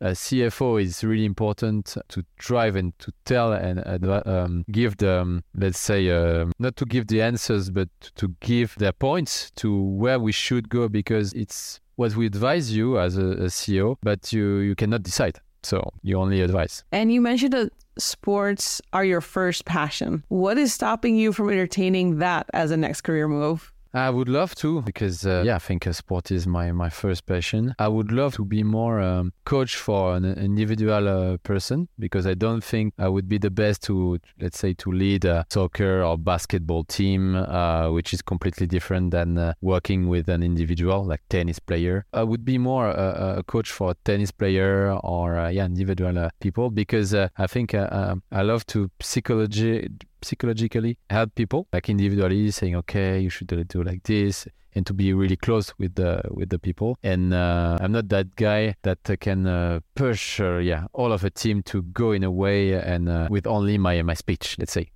a 0.02 0.10
CFO 0.10 0.82
is 0.82 1.04
really 1.04 1.24
important 1.24 1.96
to 2.08 2.24
drive 2.36 2.74
and 2.74 2.98
to 2.98 3.12
tell 3.24 3.52
and 3.52 3.80
um, 4.26 4.64
give 4.70 4.96
the, 4.96 5.20
um, 5.20 5.44
let's 5.54 5.78
say, 5.78 6.10
uh, 6.10 6.46
not 6.58 6.76
to 6.76 6.84
give 6.84 7.06
the 7.06 7.22
answers, 7.22 7.70
but 7.70 7.88
to 8.16 8.34
give 8.40 8.74
their 8.76 8.92
points 8.92 9.52
to 9.52 9.80
where 9.80 10.18
we 10.18 10.32
should 10.32 10.68
go 10.68 10.88
because 10.88 11.32
it's 11.34 11.80
what 11.94 12.16
we 12.16 12.26
advise 12.26 12.74
you 12.76 12.98
as 12.98 13.16
a, 13.16 13.26
a 13.26 13.46
CEO, 13.46 13.96
but 14.02 14.32
you, 14.32 14.58
you 14.58 14.74
cannot 14.74 15.04
decide. 15.04 15.38
So 15.62 15.92
you 16.02 16.18
only 16.18 16.40
advise. 16.40 16.82
And 16.90 17.12
you 17.12 17.20
mentioned 17.20 17.52
that 17.52 17.70
sports 17.96 18.80
are 18.92 19.04
your 19.04 19.20
first 19.20 19.64
passion. 19.64 20.24
What 20.28 20.58
is 20.58 20.74
stopping 20.74 21.14
you 21.14 21.32
from 21.32 21.50
entertaining 21.50 22.18
that 22.18 22.46
as 22.52 22.72
a 22.72 22.76
next 22.76 23.02
career 23.02 23.28
move? 23.28 23.71
I 23.94 24.10
would 24.10 24.28
love 24.28 24.54
to 24.56 24.80
because 24.82 25.26
uh, 25.26 25.42
yeah, 25.44 25.56
I 25.56 25.58
think 25.58 25.86
uh, 25.86 25.92
sport 25.92 26.30
is 26.30 26.46
my 26.46 26.72
my 26.72 26.88
first 26.88 27.26
passion. 27.26 27.74
I 27.78 27.88
would 27.88 28.10
love 28.10 28.34
to 28.34 28.44
be 28.44 28.62
more 28.62 29.00
um, 29.00 29.32
coach 29.44 29.76
for 29.76 30.16
an 30.16 30.24
individual 30.24 31.08
uh, 31.08 31.36
person 31.38 31.88
because 31.98 32.26
I 32.26 32.34
don't 32.34 32.64
think 32.64 32.94
I 32.98 33.08
would 33.08 33.28
be 33.28 33.38
the 33.38 33.50
best 33.50 33.82
to 33.84 34.18
let's 34.40 34.58
say 34.58 34.72
to 34.74 34.90
lead 34.90 35.24
a 35.24 35.44
soccer 35.50 36.02
or 36.02 36.16
basketball 36.16 36.84
team, 36.84 37.36
uh, 37.36 37.90
which 37.90 38.14
is 38.14 38.22
completely 38.22 38.66
different 38.66 39.10
than 39.10 39.36
uh, 39.36 39.52
working 39.60 40.08
with 40.08 40.28
an 40.28 40.42
individual 40.42 41.04
like 41.04 41.20
tennis 41.28 41.58
player. 41.58 42.06
I 42.14 42.22
would 42.22 42.44
be 42.44 42.58
more 42.58 42.88
a, 42.88 43.42
coach 43.46 43.70
for 43.70 43.94
tennis 44.04 44.30
player 44.30 44.92
or 45.02 45.50
yeah 45.50 45.66
individual 45.66 46.30
people 46.40 46.70
because 46.70 47.14
I 47.14 47.46
think 47.46 47.74
um, 47.74 48.22
I 48.32 48.42
love 48.42 48.64
to 48.68 48.90
psychology 49.00 49.88
psychologically 50.24 50.98
help 51.10 51.34
people 51.34 51.66
like 51.72 51.88
individually 51.88 52.50
saying 52.50 52.76
okay 52.76 53.18
you 53.18 53.30
should 53.30 53.68
do 53.68 53.82
like 53.82 54.02
this 54.04 54.46
and 54.74 54.86
to 54.86 54.94
be 54.94 55.12
really 55.12 55.36
close 55.36 55.72
with 55.78 55.94
the 55.96 56.22
with 56.30 56.48
the 56.48 56.58
people 56.58 56.96
and 57.02 57.34
uh, 57.34 57.76
i'm 57.80 57.92
not 57.92 58.08
that 58.08 58.34
guy 58.36 58.74
that 58.82 58.98
can 59.20 59.46
uh, 59.46 59.80
push 59.94 60.40
uh, 60.40 60.56
yeah 60.56 60.84
all 60.92 61.12
of 61.12 61.24
a 61.24 61.30
team 61.30 61.62
to 61.62 61.82
go 61.82 62.12
in 62.12 62.24
a 62.24 62.30
way 62.30 62.72
and 62.72 63.08
uh, 63.08 63.26
with 63.30 63.46
only 63.46 63.78
my 63.78 64.00
my 64.02 64.14
speech 64.14 64.56
let's 64.58 64.72
say 64.72 64.90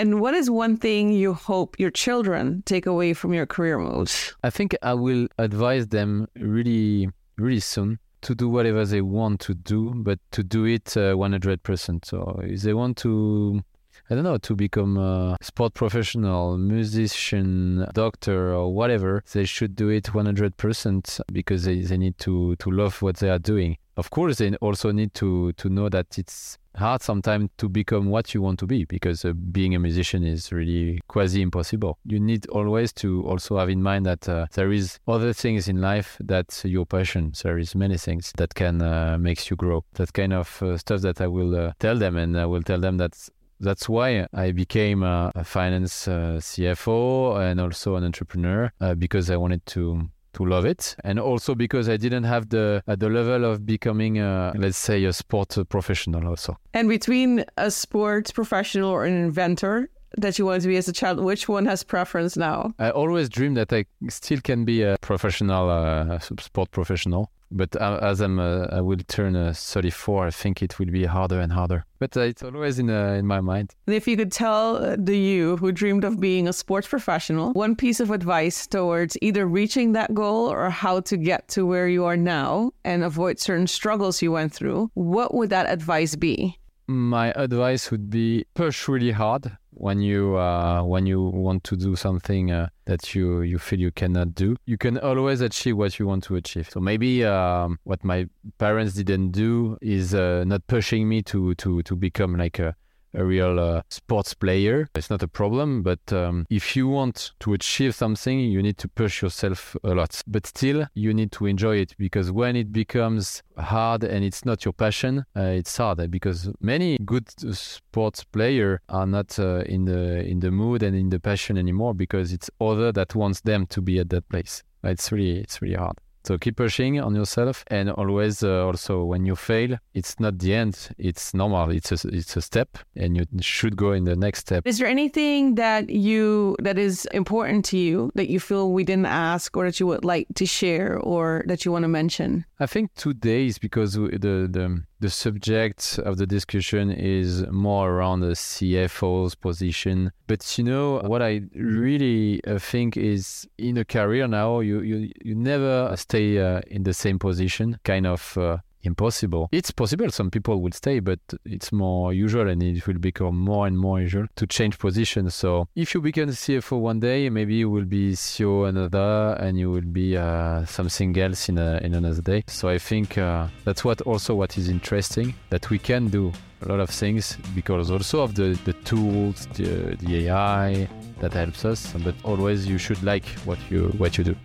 And 0.00 0.18
what 0.20 0.32
is 0.32 0.48
one 0.48 0.78
thing 0.78 1.12
you 1.12 1.34
hope 1.34 1.78
your 1.78 1.90
children 1.90 2.62
take 2.64 2.86
away 2.86 3.12
from 3.12 3.34
your 3.34 3.44
career 3.44 3.78
moves? 3.78 4.34
I 4.42 4.48
think 4.48 4.74
I 4.80 4.94
will 4.94 5.28
advise 5.36 5.88
them 5.88 6.26
really, 6.36 7.10
really 7.36 7.60
soon 7.60 7.98
to 8.22 8.34
do 8.34 8.48
whatever 8.48 8.84
they 8.86 9.02
want 9.02 9.40
to 9.40 9.54
do, 9.54 9.92
but 9.94 10.18
to 10.32 10.42
do 10.42 10.64
it 10.64 10.96
uh, 10.96 11.14
100%. 11.14 12.04
So 12.04 12.40
if 12.42 12.62
they 12.62 12.72
want 12.72 12.96
to 12.98 13.62
I 14.10 14.16
don't 14.16 14.24
know, 14.24 14.38
to 14.38 14.56
become 14.56 14.96
a 14.96 15.36
sport 15.40 15.74
professional, 15.74 16.58
musician, 16.58 17.86
doctor, 17.94 18.52
or 18.52 18.74
whatever, 18.74 19.22
they 19.32 19.44
should 19.44 19.76
do 19.76 19.88
it 19.88 20.06
100% 20.06 21.20
because 21.32 21.62
they, 21.62 21.82
they 21.82 21.96
need 21.96 22.18
to, 22.18 22.56
to 22.56 22.70
love 22.72 23.00
what 23.02 23.18
they 23.18 23.30
are 23.30 23.38
doing. 23.38 23.76
Of 23.96 24.10
course, 24.10 24.38
they 24.38 24.52
also 24.56 24.90
need 24.90 25.14
to, 25.14 25.52
to 25.52 25.68
know 25.68 25.88
that 25.90 26.18
it's 26.18 26.58
hard 26.74 27.02
sometimes 27.02 27.50
to 27.58 27.68
become 27.68 28.06
what 28.06 28.34
you 28.34 28.42
want 28.42 28.58
to 28.60 28.66
be 28.66 28.84
because 28.84 29.24
uh, 29.24 29.32
being 29.32 29.74
a 29.74 29.78
musician 29.78 30.24
is 30.24 30.50
really 30.50 31.00
quasi 31.06 31.42
impossible. 31.42 31.98
You 32.04 32.18
need 32.18 32.48
always 32.48 32.92
to 32.94 33.22
also 33.24 33.58
have 33.58 33.68
in 33.68 33.82
mind 33.82 34.06
that 34.06 34.28
uh, 34.28 34.46
there 34.54 34.72
is 34.72 34.98
other 35.06 35.32
things 35.32 35.68
in 35.68 35.80
life 35.80 36.16
that 36.20 36.60
your 36.64 36.86
passion. 36.86 37.32
There 37.42 37.58
is 37.58 37.74
many 37.74 37.96
things 37.96 38.32
that 38.38 38.54
can 38.54 38.82
uh, 38.82 39.18
makes 39.20 39.50
you 39.50 39.56
grow. 39.56 39.84
That 39.94 40.12
kind 40.12 40.32
of 40.32 40.62
uh, 40.62 40.78
stuff 40.78 41.02
that 41.02 41.20
I 41.20 41.26
will 41.26 41.54
uh, 41.54 41.72
tell 41.78 41.96
them, 41.96 42.16
and 42.16 42.38
I 42.38 42.46
will 42.46 42.62
tell 42.62 42.80
them 42.80 42.96
that 42.98 43.16
that's 43.60 43.88
why 43.88 44.26
I 44.32 44.52
became 44.52 45.02
a, 45.02 45.30
a 45.34 45.44
finance 45.44 46.08
uh, 46.08 46.38
CFO 46.40 47.40
and 47.40 47.60
also 47.60 47.96
an 47.96 48.04
entrepreneur 48.04 48.72
uh, 48.80 48.94
because 48.94 49.30
I 49.30 49.36
wanted 49.36 49.64
to 49.66 50.10
to 50.32 50.46
love 50.46 50.64
it, 50.64 50.94
and 51.02 51.18
also 51.18 51.56
because 51.56 51.88
I 51.88 51.96
didn't 51.96 52.22
have 52.24 52.50
the 52.50 52.82
uh, 52.86 52.96
the 52.96 53.08
level 53.08 53.44
of 53.44 53.66
becoming, 53.66 54.18
a, 54.20 54.52
let's 54.56 54.78
say, 54.78 55.04
a 55.04 55.12
sport 55.12 55.56
professional. 55.68 56.26
Also, 56.28 56.56
and 56.72 56.88
between 56.88 57.44
a 57.56 57.70
sports 57.70 58.30
professional 58.30 58.90
or 58.90 59.04
an 59.04 59.14
inventor 59.14 59.90
that 60.18 60.38
you 60.38 60.46
wanted 60.46 60.62
to 60.62 60.68
be 60.68 60.76
as 60.76 60.88
a 60.88 60.92
child, 60.92 61.20
which 61.20 61.48
one 61.48 61.66
has 61.66 61.82
preference 61.82 62.36
now? 62.36 62.72
I 62.78 62.90
always 62.90 63.28
dreamed 63.28 63.56
that 63.56 63.72
I 63.72 63.84
still 64.08 64.40
can 64.40 64.64
be 64.64 64.82
a 64.82 64.96
professional 65.00 65.68
uh, 65.70 66.18
sport 66.18 66.70
professional. 66.70 67.30
But 67.50 67.74
as 67.76 68.20
I'm, 68.20 68.38
uh, 68.38 68.66
I 68.70 68.80
will 68.80 68.98
turn 69.08 69.34
uh, 69.34 69.52
34, 69.54 70.28
I 70.28 70.30
think 70.30 70.62
it 70.62 70.78
will 70.78 70.86
be 70.86 71.04
harder 71.04 71.40
and 71.40 71.52
harder. 71.52 71.84
But 71.98 72.16
uh, 72.16 72.20
it's 72.20 72.42
always 72.42 72.78
in 72.78 72.88
uh, 72.90 73.14
in 73.18 73.26
my 73.26 73.40
mind. 73.40 73.74
And 73.86 73.96
if 73.96 74.06
you 74.06 74.16
could 74.16 74.32
tell 74.32 74.76
uh, 74.76 74.96
the 74.96 75.18
you 75.18 75.56
who 75.56 75.72
dreamed 75.72 76.04
of 76.04 76.20
being 76.20 76.46
a 76.46 76.52
sports 76.52 76.86
professional 76.86 77.52
one 77.52 77.74
piece 77.74 78.00
of 78.00 78.10
advice 78.10 78.66
towards 78.66 79.16
either 79.20 79.46
reaching 79.46 79.92
that 79.92 80.14
goal 80.14 80.50
or 80.50 80.70
how 80.70 81.00
to 81.00 81.16
get 81.16 81.48
to 81.48 81.66
where 81.66 81.88
you 81.88 82.04
are 82.04 82.16
now 82.16 82.70
and 82.84 83.02
avoid 83.02 83.38
certain 83.38 83.66
struggles 83.66 84.22
you 84.22 84.32
went 84.32 84.52
through, 84.52 84.90
what 84.94 85.34
would 85.34 85.50
that 85.50 85.68
advice 85.68 86.14
be? 86.14 86.56
My 86.86 87.32
advice 87.36 87.90
would 87.90 88.10
be 88.10 88.44
push 88.54 88.88
really 88.88 89.12
hard 89.12 89.56
when 89.72 90.00
you 90.00 90.36
uh, 90.36 90.82
when 90.82 91.06
you 91.06 91.22
want 91.22 91.64
to 91.64 91.76
do 91.76 91.96
something 91.96 92.50
uh, 92.50 92.68
that 92.86 93.14
you 93.14 93.42
you 93.42 93.58
feel 93.58 93.78
you 93.78 93.92
cannot 93.92 94.34
do 94.34 94.56
you 94.66 94.76
can 94.76 94.98
always 94.98 95.40
achieve 95.40 95.76
what 95.76 95.98
you 95.98 96.06
want 96.06 96.24
to 96.24 96.36
achieve. 96.36 96.68
So 96.70 96.80
maybe 96.80 97.24
um, 97.24 97.78
what 97.84 98.04
my 98.04 98.26
parents 98.58 98.94
didn't 98.94 99.30
do 99.30 99.78
is 99.80 100.14
uh, 100.14 100.44
not 100.44 100.66
pushing 100.66 101.08
me 101.08 101.22
to 101.22 101.54
to 101.56 101.82
to 101.82 101.96
become 101.96 102.36
like 102.36 102.58
a 102.58 102.74
a 103.14 103.24
real 103.24 103.58
uh, 103.58 103.82
sports 103.88 104.34
player. 104.34 104.88
It's 104.94 105.10
not 105.10 105.22
a 105.22 105.28
problem, 105.28 105.82
but 105.82 106.12
um, 106.12 106.46
if 106.50 106.76
you 106.76 106.88
want 106.88 107.32
to 107.40 107.52
achieve 107.54 107.94
something, 107.94 108.38
you 108.40 108.62
need 108.62 108.78
to 108.78 108.88
push 108.88 109.22
yourself 109.22 109.76
a 109.84 109.94
lot. 109.94 110.22
But 110.26 110.46
still, 110.46 110.86
you 110.94 111.14
need 111.14 111.32
to 111.32 111.46
enjoy 111.46 111.76
it 111.76 111.94
because 111.98 112.30
when 112.30 112.56
it 112.56 112.72
becomes 112.72 113.42
hard 113.58 114.04
and 114.04 114.24
it's 114.24 114.44
not 114.44 114.64
your 114.64 114.72
passion, 114.72 115.24
uh, 115.36 115.40
it's 115.40 115.76
hard 115.76 116.10
because 116.10 116.50
many 116.60 116.98
good 117.04 117.28
sports 117.54 118.24
players 118.24 118.78
are 118.88 119.06
not 119.06 119.38
uh, 119.38 119.62
in 119.66 119.84
the 119.84 120.24
in 120.24 120.40
the 120.40 120.50
mood 120.50 120.82
and 120.82 120.96
in 120.96 121.10
the 121.10 121.20
passion 121.20 121.58
anymore 121.58 121.94
because 121.94 122.32
it's 122.32 122.50
other 122.60 122.92
that 122.92 123.14
wants 123.14 123.40
them 123.42 123.66
to 123.66 123.80
be 123.80 123.98
at 123.98 124.10
that 124.10 124.28
place. 124.28 124.62
It's 124.82 125.12
really 125.12 125.38
it's 125.40 125.60
really 125.60 125.74
hard. 125.74 125.98
So 126.24 126.36
keep 126.38 126.56
pushing 126.56 127.00
on 127.00 127.14
yourself, 127.14 127.64
and 127.68 127.90
always 127.90 128.42
uh, 128.42 128.66
also 128.66 129.04
when 129.04 129.24
you 129.24 129.36
fail, 129.36 129.78
it's 129.94 130.20
not 130.20 130.38
the 130.38 130.54
end. 130.54 130.90
It's 130.98 131.32
normal. 131.32 131.70
It's 131.70 131.92
a 131.92 132.08
it's 132.08 132.36
a 132.36 132.42
step, 132.42 132.78
and 132.94 133.16
you 133.16 133.24
should 133.40 133.76
go 133.76 133.92
in 133.92 134.04
the 134.04 134.16
next 134.16 134.40
step. 134.40 134.66
Is 134.66 134.78
there 134.78 134.88
anything 134.88 135.54
that 135.54 135.88
you 135.88 136.56
that 136.60 136.78
is 136.78 137.06
important 137.06 137.64
to 137.66 137.78
you 137.78 138.10
that 138.14 138.28
you 138.28 138.38
feel 138.38 138.72
we 138.72 138.84
didn't 138.84 139.06
ask, 139.06 139.56
or 139.56 139.64
that 139.64 139.80
you 139.80 139.86
would 139.86 140.04
like 140.04 140.26
to 140.34 140.46
share, 140.46 140.98
or 140.98 141.42
that 141.46 141.64
you 141.64 141.72
want 141.72 141.84
to 141.84 141.88
mention? 141.88 142.44
I 142.58 142.66
think 142.66 142.94
today 142.94 143.46
is 143.46 143.58
because 143.58 143.94
the 143.94 144.48
the 144.50 144.82
the 145.00 145.10
subject 145.10 145.98
of 146.04 146.18
the 146.18 146.26
discussion 146.26 146.90
is 146.90 147.46
more 147.50 147.90
around 147.90 148.20
the 148.20 148.32
CFO's 148.32 149.34
position. 149.34 150.12
But 150.26 150.58
you 150.58 150.64
know 150.64 151.00
what 151.00 151.22
I 151.22 151.42
really 151.54 152.44
uh, 152.44 152.58
think 152.58 152.96
is 152.96 153.48
in 153.58 153.78
a 153.78 153.84
career 153.84 154.28
now, 154.28 154.60
you 154.60 154.80
you 154.80 155.10
you 155.24 155.34
never 155.34 155.94
stay 155.96 156.38
uh, 156.38 156.60
in 156.66 156.84
the 156.84 156.94
same 156.94 157.18
position. 157.18 157.78
Kind 157.84 158.06
of 158.06 158.36
uh, 158.36 158.58
impossible. 158.82 159.48
It's 159.52 159.70
possible 159.70 160.10
some 160.10 160.30
people 160.30 160.60
will 160.60 160.72
stay, 160.72 161.00
but 161.00 161.20
it's 161.44 161.72
more 161.72 162.12
usual 162.12 162.48
and 162.48 162.62
it 162.62 162.86
will 162.86 162.98
become 162.98 163.38
more 163.38 163.66
and 163.66 163.78
more 163.78 164.00
usual 164.00 164.26
to 164.36 164.46
change 164.46 164.78
position. 164.78 165.30
So 165.30 165.68
if 165.74 165.94
you 165.94 166.00
become 166.00 166.28
CFO 166.28 166.78
one 166.80 167.00
day, 167.00 167.28
maybe 167.30 167.54
you 167.54 167.70
will 167.70 167.84
be 167.84 168.12
CEO 168.12 168.68
another 168.68 169.36
and 169.40 169.58
you 169.58 169.70
will 169.70 169.80
be 169.80 170.16
uh, 170.16 170.64
something 170.64 171.16
else 171.18 171.48
in, 171.48 171.58
a, 171.58 171.78
in 171.78 171.94
another 171.94 172.22
day. 172.22 172.44
So 172.46 172.68
I 172.68 172.78
think 172.78 173.18
uh, 173.18 173.48
that's 173.64 173.84
what 173.84 174.00
also 174.02 174.34
what 174.34 174.56
is 174.58 174.68
interesting 174.68 175.34
that 175.50 175.70
we 175.70 175.78
can 175.78 176.08
do 176.08 176.32
a 176.62 176.68
lot 176.68 176.80
of 176.80 176.90
things 176.90 177.36
because 177.54 177.90
also 177.90 178.20
of 178.20 178.34
the, 178.34 178.58
the 178.64 178.72
tools, 178.84 179.46
the, 179.54 179.96
the 180.00 180.26
AI 180.26 180.88
that 181.20 181.32
helps 181.32 181.64
us, 181.64 181.92
but 182.04 182.14
always 182.24 182.66
you 182.66 182.78
should 182.78 183.02
like 183.02 183.26
what 183.44 183.58
you 183.70 183.88
what 183.98 184.18
you 184.18 184.24
do. 184.24 184.36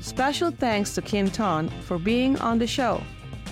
Special 0.00 0.50
thanks 0.50 0.94
to 0.94 1.02
Quentin 1.02 1.68
for 1.86 1.98
being 1.98 2.38
on 2.40 2.58
the 2.58 2.66
show. 2.66 3.00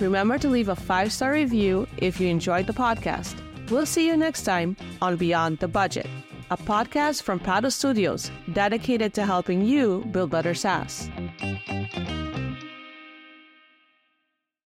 Remember 0.01 0.39
to 0.39 0.49
leave 0.49 0.69
a 0.69 0.75
five 0.75 1.13
star 1.13 1.31
review 1.31 1.87
if 1.97 2.19
you 2.19 2.27
enjoyed 2.27 2.65
the 2.65 2.73
podcast. 2.73 3.35
We'll 3.69 3.85
see 3.85 4.07
you 4.07 4.17
next 4.17 4.43
time 4.43 4.75
on 4.99 5.15
Beyond 5.15 5.59
the 5.59 5.67
Budget, 5.67 6.07
a 6.49 6.57
podcast 6.57 7.21
from 7.21 7.39
Prado 7.39 7.69
Studios 7.69 8.31
dedicated 8.51 9.13
to 9.13 9.25
helping 9.25 9.61
you 9.61 10.03
build 10.11 10.31
better 10.31 10.55
SaaS. 10.55 11.07